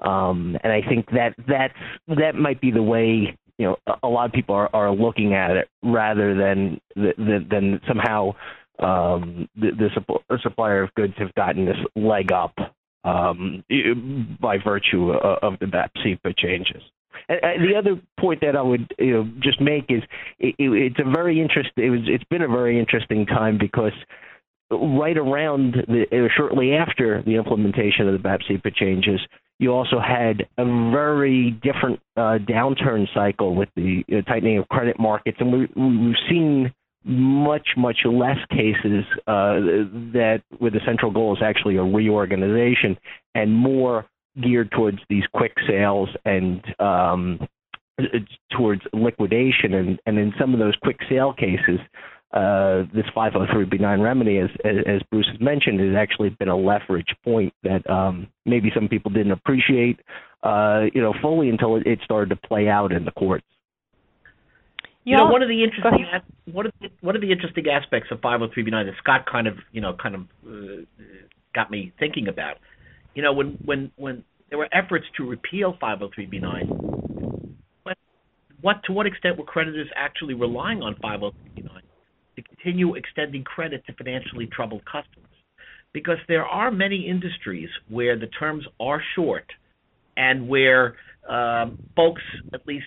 [0.00, 4.26] Um, and I think that that's that might be the way you know a lot
[4.26, 8.32] of people are, are looking at it rather than than, than somehow
[8.78, 9.70] um, the,
[10.28, 12.54] the supplier of goods have gotten this leg up
[13.04, 13.64] um,
[14.40, 16.82] by virtue of the BAPCPA changes.
[17.28, 20.02] And the other point that I would you know, just make is
[20.38, 21.84] it, it's a very interesting.
[21.84, 23.92] It was it's been a very interesting time because
[24.70, 29.20] right around the shortly after the implementation of the BAPCPA changes,
[29.58, 34.98] you also had a very different uh, downturn cycle with the uh, tightening of credit
[34.98, 36.72] markets, and we, we've seen
[37.04, 39.54] much much less cases uh,
[40.12, 42.98] that where the central goal is actually a reorganization
[43.36, 44.04] and more
[44.42, 47.38] geared towards these quick sales and um,
[48.50, 49.74] towards liquidation.
[49.74, 51.78] And, and in some of those quick sale cases
[52.32, 57.52] uh, this 503b9 remedy, as, as Bruce has mentioned, has actually been a leverage point
[57.62, 60.00] that um, maybe some people didn't appreciate,
[60.42, 63.44] uh, you know, fully until it, started to play out in the courts.
[65.04, 66.04] You know, one of the interesting
[66.52, 69.80] one of the, one of the interesting aspects of 503b9 that Scott kind of you
[69.80, 70.82] know kind of uh,
[71.54, 72.56] got me thinking about.
[73.14, 77.96] You know, when when when there were efforts to repeal 503b9, what,
[78.60, 81.85] what to what extent were creditors actually relying on 503b9?
[82.36, 85.30] To continue extending credit to financially troubled customers.
[85.92, 89.46] Because there are many industries where the terms are short
[90.16, 90.96] and where
[91.28, 92.22] um, folks
[92.52, 92.86] at least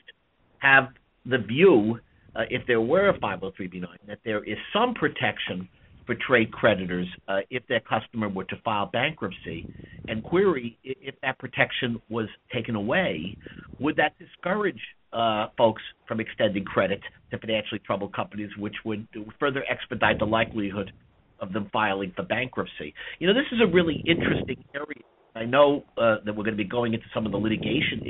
[0.59, 0.89] have
[1.25, 1.99] the view,
[2.35, 5.67] uh, if there were a 503b9, that there is some protection
[6.05, 9.67] for trade creditors uh, if their customer were to file bankruptcy.
[10.07, 13.37] And query if that protection was taken away,
[13.79, 14.79] would that discourage
[15.13, 17.01] uh, folks from extending credit
[17.31, 19.07] to financially troubled companies, which would
[19.39, 20.91] further expedite the likelihood
[21.39, 22.93] of them filing for bankruptcy.
[23.19, 25.03] You know, this is a really interesting area.
[25.35, 28.01] I know uh, that we're going to be going into some of the litigation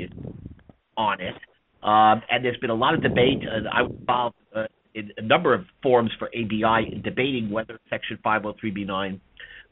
[0.96, 1.34] on it,
[1.82, 3.42] Um, and there's been a lot of debate.
[3.42, 7.78] And I was involved uh, in a number of forums for ABI in debating whether
[7.88, 9.20] Section 503b9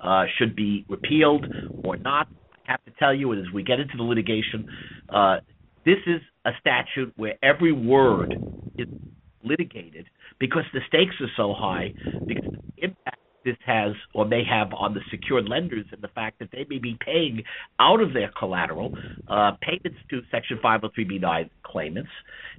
[0.03, 1.47] uh, should be repealed
[1.85, 2.29] or not.
[2.67, 4.69] I have to tell you, as we get into the litigation,
[5.09, 5.37] uh,
[5.89, 8.39] this is a statute where every word
[8.77, 8.87] is
[9.43, 10.07] litigated
[10.39, 11.95] because the stakes are so high,
[12.27, 16.39] because the impact this has or may have on the secured lenders and the fact
[16.41, 17.43] that they may be paying
[17.81, 18.93] out of their collateral
[19.29, 22.11] uh, payments to Section 503b9 claimants,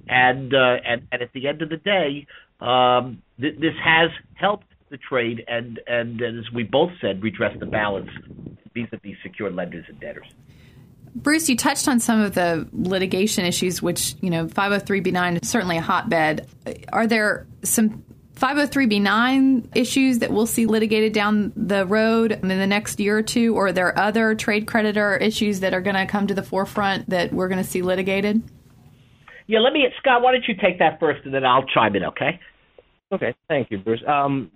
[0.08, 2.26] and uh, and and at the end of the day,
[2.60, 7.54] um, th- this has helped the trade and, and and as we both said, redress
[7.60, 8.08] the balance
[8.74, 10.26] vis-a-vis secured lenders and debtors.
[11.14, 15.76] Bruce, you touched on some of the litigation issues, which, you know, 503b9 is certainly
[15.76, 16.48] a hotbed.
[16.92, 18.04] Are there some
[18.36, 23.54] 503b9 issues that we'll see litigated down the road in the next year or two,
[23.54, 27.10] or are there other trade creditor issues that are going to come to the forefront
[27.10, 28.42] that we're going to see litigated?
[29.46, 32.04] Yeah, let me, Scott, why don't you take that first and then I'll chime in,
[32.04, 32.40] okay?
[33.12, 34.02] Okay, thank you, Bruce.
[34.06, 34.52] Um,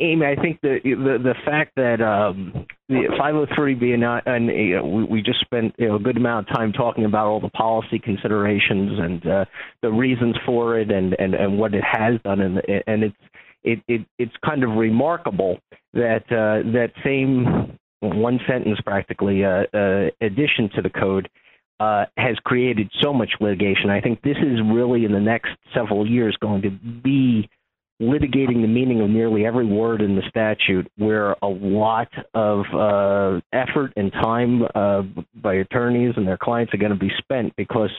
[0.00, 4.84] Amy, I think the the, the fact that um, the 503 and, and you know,
[4.84, 7.50] we, we just spent you know, a good amount of time talking about all the
[7.50, 9.44] policy considerations and uh,
[9.82, 13.16] the reasons for it and, and, and what it has done, and and it's
[13.62, 15.60] it, it it's kind of remarkable
[15.94, 21.28] that uh, that same one sentence practically uh, uh, addition to the code
[21.78, 23.90] uh, has created so much litigation.
[23.90, 27.48] I think this is really in the next several years going to be
[28.00, 33.40] litigating the meaning of nearly every word in the statute, where a lot of uh,
[33.52, 35.02] effort and time uh,
[35.34, 37.90] by attorneys and their clients are going to be spent because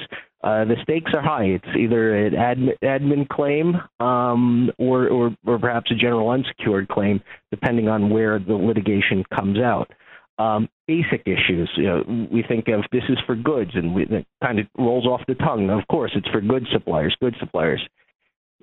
[0.44, 1.46] uh, the stakes are high.
[1.46, 3.76] It's either an admin, admin claim
[4.06, 7.22] um, or, or, or perhaps a general unsecured claim,
[7.52, 9.92] depending on where the litigation comes out.
[10.40, 11.70] Um, basic issues.
[11.78, 15.06] You know, we think of this is for goods, and we, it kind of rolls
[15.06, 15.70] off the tongue.
[15.70, 17.82] Of course, it's for good suppliers, good suppliers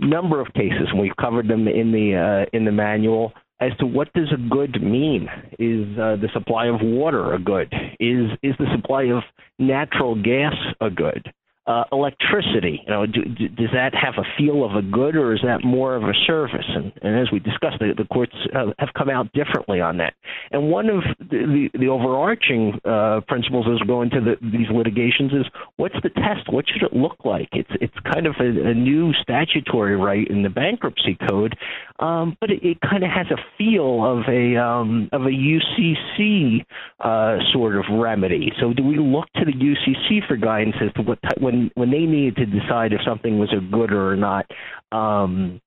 [0.00, 3.86] number of cases, and we've covered them in the uh, in the manual as to
[3.86, 5.28] what does a good mean.
[5.58, 7.72] Is uh, the supply of water a good?
[8.00, 9.22] Is is the supply of
[9.58, 11.32] natural gas a good?
[11.66, 12.82] Uh, electricity.
[12.86, 15.64] You know, do, do, does that have a feel of a good, or is that
[15.64, 16.66] more of a service?
[16.68, 20.14] And, and as we discussed, the, the courts have come out differently on that.
[20.50, 24.68] And one of the the, the overarching uh, principles as we go into the, these
[24.72, 25.46] litigations is
[25.76, 26.50] what's the test?
[26.50, 27.48] What should it look like?
[27.52, 31.56] It's it's kind of a, a new statutory right in the bankruptcy code,
[31.98, 36.64] um, but it, it kind of has a feel of a um, of a UCC
[37.00, 38.52] uh, sort of remedy.
[38.60, 41.18] So do we look to the UCC for guidance as to what
[41.50, 44.46] when when they needed to decide if something was a good or not,
[44.92, 45.60] um,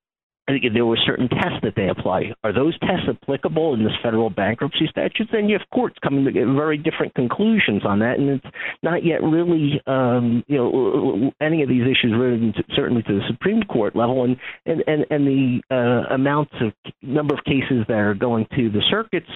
[0.47, 2.33] there were certain tests that they apply.
[2.43, 5.29] Are those tests applicable in this federal bankruptcy statute?
[5.31, 9.23] Then you have courts coming to very different conclusions on that, and it's not yet
[9.23, 14.25] really, um, you know, any of these issues really certainly to the Supreme Court level,
[14.25, 18.69] and and and, and the uh, amounts of number of cases that are going to
[18.69, 19.29] the circuits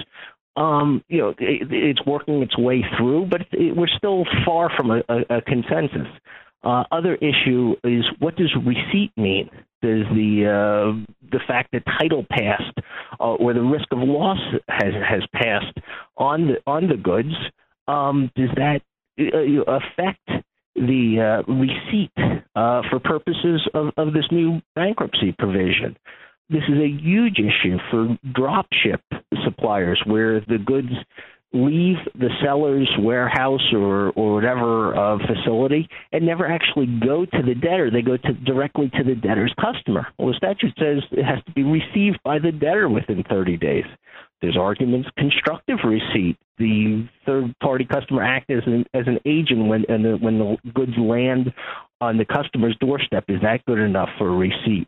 [0.58, 4.92] um, you know, it, it's working its way through, but it, we're still far from
[4.92, 6.08] a, a, a consensus.
[6.64, 9.50] Uh, other issue is what does receipt mean?
[9.82, 12.78] Does the uh, the fact that title passed
[13.20, 15.78] uh, or the risk of loss has has passed
[16.18, 17.34] on the on the goods
[17.88, 18.82] um, does that
[19.20, 20.46] uh, affect
[20.76, 22.12] the uh, receipt
[22.56, 25.98] uh, for purposes of, of this new bankruptcy provision?
[26.50, 29.02] This is a huge issue for drop ship
[29.48, 30.92] suppliers where the goods
[31.54, 37.56] leave the seller's warehouse or or whatever uh, facility and never actually go to the
[37.56, 37.90] debtor.
[37.90, 40.08] They go to directly to the debtor's customer.
[40.18, 43.86] Well, the statute says it has to be received by the debtor within 30 days.
[44.42, 46.38] There's arguments constructive receipt.
[46.60, 50.58] The third party customer act as an as an agent when and the, when the
[50.74, 51.54] goods land
[52.02, 53.26] on the customer's doorstep.
[53.30, 54.88] Is that good enough for a receipt?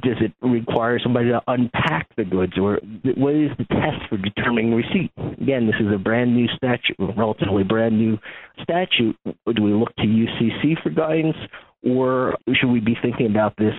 [0.00, 2.80] Does it require somebody to unpack the goods or
[3.16, 5.12] what is the test for determining receipt?
[5.40, 8.18] Again this is a brand new statute relatively brand new
[8.62, 9.16] statute.
[9.24, 11.36] Do we look to ucc for guidance
[11.82, 13.74] or should we be thinking about this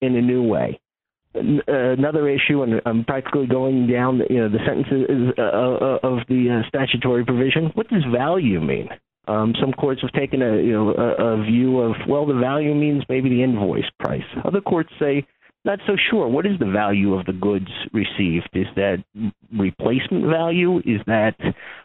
[0.00, 0.80] in a new way?
[1.34, 6.62] Another issue and i'm practically going down you know the sentences uh, uh, of the
[6.64, 7.70] uh, statutory provision.
[7.74, 8.88] What does value mean?
[9.28, 12.74] Um, some courts have taken a you know a, a view of well the value
[12.74, 14.24] means maybe the invoice price.
[14.42, 15.26] Other courts say
[15.68, 16.26] not so sure.
[16.26, 18.48] What is the value of the goods received?
[18.54, 19.04] Is that
[19.56, 20.78] replacement value?
[20.78, 21.36] Is that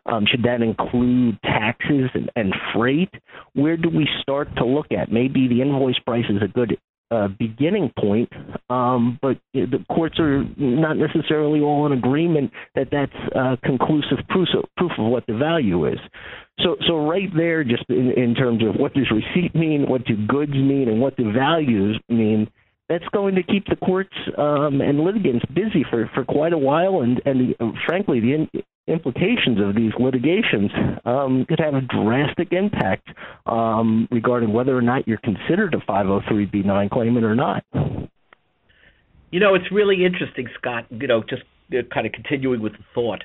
[0.05, 3.13] um, should that include taxes and, and freight?
[3.53, 5.11] Where do we start to look at?
[5.11, 6.77] Maybe the invoice price is a good
[7.11, 8.29] uh, beginning point,
[8.69, 14.47] um, but the courts are not necessarily all in agreement that that's uh, conclusive proof
[14.57, 15.99] of, proof of what the value is.
[16.61, 20.15] So, so right there, just in, in terms of what does receipt mean, what do
[20.25, 22.49] goods mean, and what do values mean,
[22.89, 27.01] that's going to keep the courts um, and litigants busy for, for quite a while,
[27.01, 28.49] and and uh, frankly, the in,
[28.87, 30.69] implications of these litigations
[31.05, 33.07] um, could have a drastic impact
[33.45, 37.63] um, regarding whether or not you're considered a 503b9 claimant or not.
[39.31, 40.85] You know, it's really interesting, Scott.
[40.91, 43.23] You know, just uh, kind of continuing with the thought,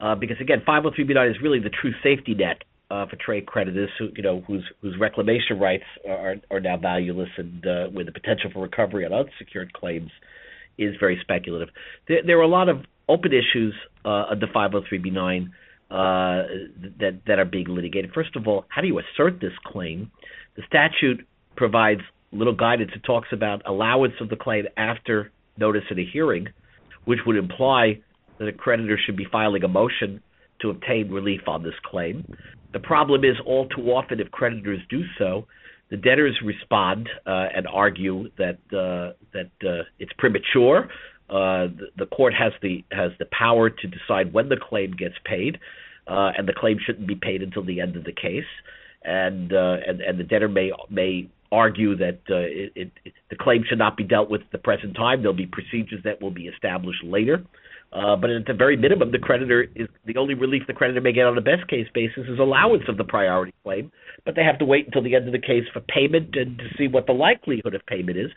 [0.00, 4.08] uh, because again, 503b9 is really the true safety net uh, for trade creditors, who
[4.16, 8.50] you know whose whose reclamation rights are are now valueless, and uh, with the potential
[8.52, 10.10] for recovery on unsecured claims
[10.78, 11.68] is very speculative.
[12.08, 13.74] There, there are a lot of open issues
[14.04, 15.50] uh, under 503b9 uh,
[16.98, 18.12] that that are being litigated.
[18.12, 20.10] First of all, how do you assert this claim?
[20.56, 21.26] The statute
[21.56, 22.00] provides
[22.32, 22.90] little guidance.
[22.94, 26.48] It talks about allowance of the claim after notice of a hearing,
[27.04, 28.00] which would imply
[28.38, 30.22] that a creditor should be filing a motion
[30.60, 32.24] to obtain relief on this claim.
[32.72, 35.46] The problem is, all too often, if creditors do so,
[35.90, 40.88] the debtors respond uh, and argue that uh, that uh, it's premature.
[41.28, 45.14] Uh, the, the, court has the has the power to decide when the claim gets
[45.24, 45.58] paid,
[46.06, 48.44] uh, and the claim shouldn't be paid until the end of the case.
[49.04, 53.78] And uh, and and the debtor may may argue that it, it, the claim should
[53.78, 55.22] not be dealt with at the present time.
[55.22, 57.44] There'll be procedures that will be established later.
[57.92, 61.12] Uh, but at the very minimum, the creditor is the only relief the creditor may
[61.12, 63.90] get on a best case basis is allowance of the priority claim.
[64.24, 66.64] But they have to wait until the end of the case for payment and to
[66.78, 68.30] see what the likelihood of payment is.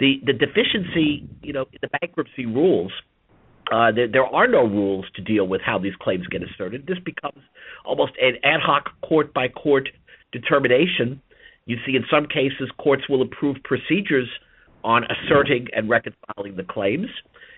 [0.00, 2.92] The the deficiency, you know, in the bankruptcy rules.
[3.72, 6.86] Uh, there, there are no rules to deal with how these claims get asserted.
[6.86, 7.42] This becomes
[7.86, 9.88] almost an ad hoc court by court
[10.32, 11.20] determination.
[11.64, 14.28] You see, in some cases, courts will approve procedures
[14.82, 17.08] on asserting and reconciling the claims.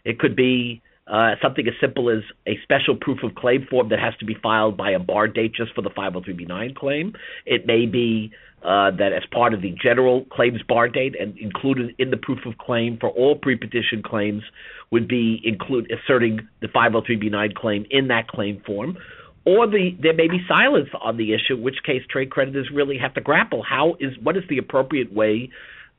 [0.04, 4.00] It could be uh, something as simple as a special proof of claim form that
[4.00, 7.12] has to be filed by a bar date just for the 503b9 claim.
[7.44, 8.32] It may be
[8.62, 12.40] uh, that as part of the general claims bar date and included in the proof
[12.44, 14.42] of claim for all pre-petition claims
[14.90, 18.98] would be include asserting the 503b9 claim in that claim form.
[19.44, 22.98] Or the there may be silence on the issue, in which case trade creditors really
[22.98, 23.62] have to grapple.
[23.62, 25.50] How is what is the appropriate way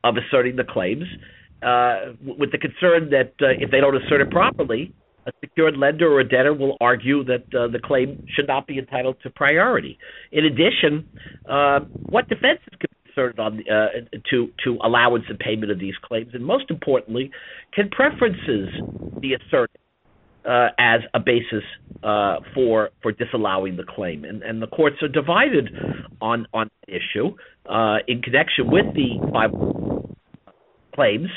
[0.04, 1.04] of asserting the claims?
[1.62, 4.92] Uh, with the concern that uh, if they don't assert it properly,
[5.26, 8.78] a secured lender or a debtor will argue that uh, the claim should not be
[8.78, 9.98] entitled to priority.
[10.32, 11.06] In addition,
[11.48, 13.88] uh, what defenses can be asserted on uh,
[14.30, 17.30] to to allowance and payment of these claims, and most importantly,
[17.74, 18.68] can preferences
[19.20, 19.78] be asserted
[20.48, 21.64] uh, as a basis
[22.02, 25.70] uh, for for disallowing the claim, and and the courts are divided
[26.20, 27.36] on on the issue
[27.68, 29.50] uh, in connection with the five
[30.98, 31.30] claims,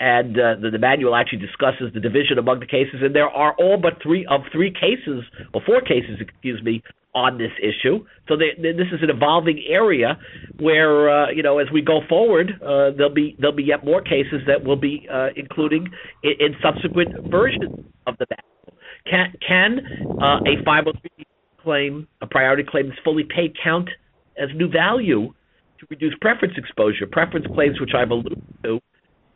[0.00, 3.54] and uh, the, the, manual actually discusses the division among the cases, and there are
[3.60, 5.22] all but three of three cases,
[5.54, 6.82] or four cases, excuse me,
[7.14, 8.04] on this issue.
[8.26, 10.18] So they, they, this is an evolving area
[10.58, 14.02] where, uh, you know, as we go forward, uh, there'll be there'll be yet more
[14.02, 15.86] cases that will be uh, including
[16.24, 18.82] in, in, subsequent versions of the manual.
[19.08, 19.78] Can can
[20.20, 21.24] uh, a 503
[21.62, 23.88] claim, a priority claim, is fully paid count
[24.36, 25.32] as new value
[25.78, 27.06] to reduce preference exposure?
[27.06, 28.80] Preference claims, which I've alluded to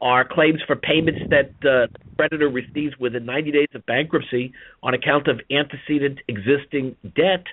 [0.01, 5.28] are claims for payments that the creditor receives within 90 days of bankruptcy on account
[5.28, 7.44] of antecedent existing debt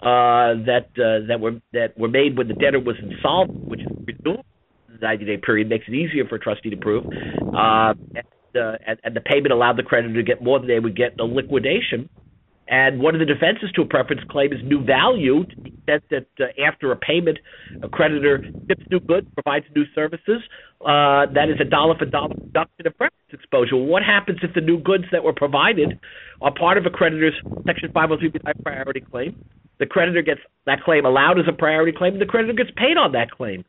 [0.00, 3.86] uh, that uh, that were that were made when the debtor was insolvent, which is
[4.06, 4.44] renewable
[5.00, 7.04] the 90 day period, makes it easier for a trustee to prove.
[7.06, 10.78] Uh, and, uh, and, and the payment allowed the creditor to get more than they
[10.78, 12.08] would get in a liquidation.
[12.68, 16.04] And one of the defenses to a preference claim is new value to the extent
[16.10, 17.38] that uh, after a payment,
[17.82, 20.40] a creditor ships new goods, provides new services.
[20.80, 23.76] Uh, that is a dollar for dollar reduction of preference exposure.
[23.76, 25.98] What happens if the new goods that were provided
[26.40, 27.34] are part of a creditor's
[27.66, 29.36] Section 503 priority claim?
[29.78, 32.96] The creditor gets that claim allowed as a priority claim, and the creditor gets paid
[32.96, 33.64] on that claim.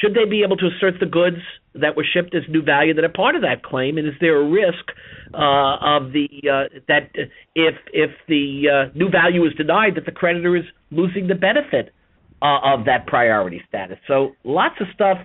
[0.00, 1.36] Should they be able to assert the goods
[1.74, 3.98] that were shipped as new value that are part of that claim?
[3.98, 4.90] And is there a risk
[5.34, 7.10] uh, of the uh, that
[7.54, 11.92] if if the uh, new value is denied, that the creditor is losing the benefit
[12.40, 13.98] uh, of that priority status?
[14.08, 15.18] So lots of stuff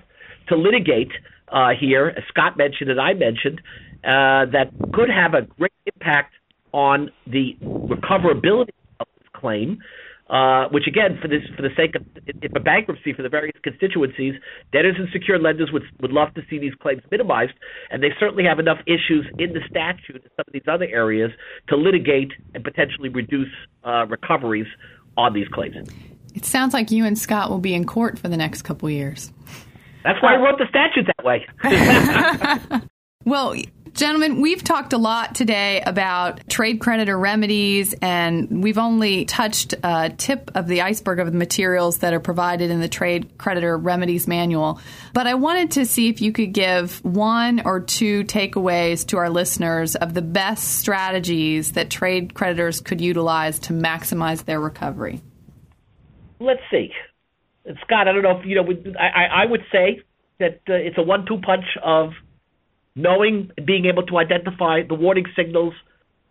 [0.49, 1.11] to litigate
[1.51, 3.61] uh, here, as Scott mentioned and I mentioned,
[4.03, 6.33] uh, that could have a great impact
[6.73, 9.79] on the recoverability of this claim
[10.29, 13.55] uh, which again, for this, for the sake of if a bankruptcy for the various
[13.63, 14.35] constituencies,
[14.71, 17.53] debtors and secured lenders would would love to see these claims minimized,
[17.91, 21.31] and they certainly have enough issues in the statute and some of these other areas
[21.69, 23.51] to litigate and potentially reduce
[23.83, 24.67] uh, recoveries
[25.15, 25.89] on these claims.
[26.35, 29.31] It sounds like you and Scott will be in court for the next couple years.
[30.03, 31.45] That's why I wrote the statute that way.
[33.25, 33.55] well,
[33.97, 40.13] Gentlemen, we've talked a lot today about trade creditor remedies, and we've only touched a
[40.15, 44.27] tip of the iceberg of the materials that are provided in the Trade Creditor Remedies
[44.27, 44.79] Manual.
[45.13, 49.31] But I wanted to see if you could give one or two takeaways to our
[49.31, 55.23] listeners of the best strategies that trade creditors could utilize to maximize their recovery.
[56.39, 56.91] Let's see.
[57.81, 58.67] Scott, I don't know if you know.
[58.99, 60.03] I, I would say
[60.37, 62.11] that uh, it's a one-two punch of
[62.97, 65.73] knowing, being able to identify the warning signals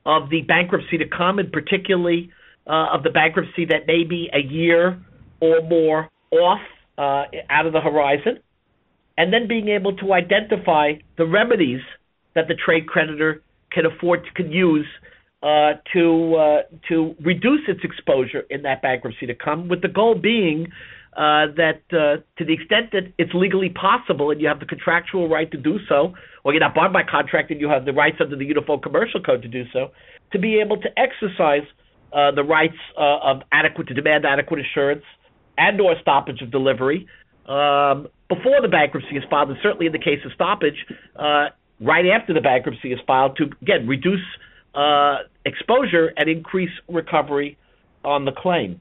[0.05, 2.31] of the bankruptcy to come, and particularly
[2.67, 5.01] uh, of the bankruptcy that may be a year
[5.41, 6.61] or more off
[6.99, 8.39] uh, out of the horizon,
[9.17, 11.81] and then being able to identify the remedies
[12.35, 14.87] that the trade creditor can afford to can use
[15.43, 20.14] uh, to uh, to reduce its exposure in that bankruptcy to come, with the goal
[20.14, 20.67] being
[21.17, 25.29] uh, that uh, to the extent that it's legally possible and you have the contractual
[25.29, 26.12] right to do so,
[26.45, 29.23] or you're not bound by contract and you have the rights under the Uniform Commercial
[29.23, 29.89] Code to do so,
[30.33, 31.67] to be able to exercise
[32.12, 35.05] uh, the rights uh, of adequate to demand adequate assurance
[35.57, 37.07] and or stoppage of delivery
[37.47, 40.85] um, before the bankruptcy is filed, and certainly in the case of stoppage,
[41.17, 41.47] uh,
[41.81, 44.21] right after the bankruptcy is filed, to again reduce
[44.75, 47.57] uh, exposure and increase recovery
[48.05, 48.81] on the claim.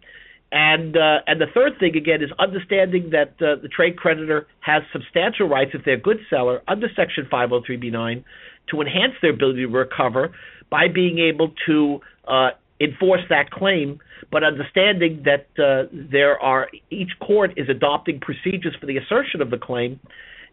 [0.56, 4.84] And uh, and the third thing again is understanding that uh, the trade creditor has
[4.93, 8.24] substantial rights if they're a good seller under Section 503b9
[8.72, 10.34] to enhance their ability to recover
[10.70, 11.99] by being able to
[12.30, 13.99] uh, enforce that claim,
[14.32, 19.49] but understanding that uh, there are each court is adopting procedures for the assertion of
[19.49, 19.99] the claim,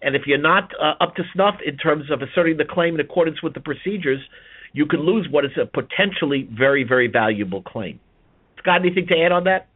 [0.03, 3.01] and if you're not uh, up to snuff in terms of asserting the claim in
[3.01, 4.21] accordance with the procedures,
[4.73, 8.01] you could lose what is a potentially very very valuable claim.
[8.59, 9.69] Scott, anything to add on that?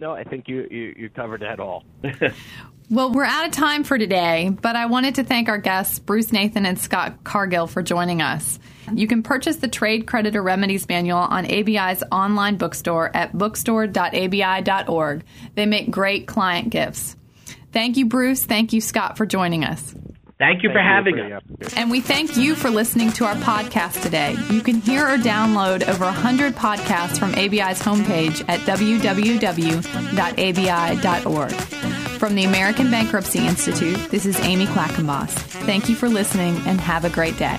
[0.00, 1.84] No, I think you, you, you covered that all.
[2.90, 6.32] well, we're out of time for today, but I wanted to thank our guests, Bruce
[6.32, 8.58] Nathan and Scott Cargill, for joining us.
[8.92, 15.24] You can purchase the Trade Creditor Remedies Manual on ABI's online bookstore at bookstore.abi.org.
[15.54, 17.16] They make great client gifts.
[17.72, 18.44] Thank you, Bruce.
[18.44, 19.94] Thank you, Scott, for joining us.
[20.38, 21.42] Thank you for having us.
[21.76, 24.36] And we thank you for listening to our podcast today.
[24.50, 29.84] You can hear or download over 100 podcasts from ABI's homepage at www.abi.org.
[32.18, 35.30] From the American Bankruptcy Institute, this is Amy Quackenboss.
[35.66, 37.58] Thank you for listening and have a great day.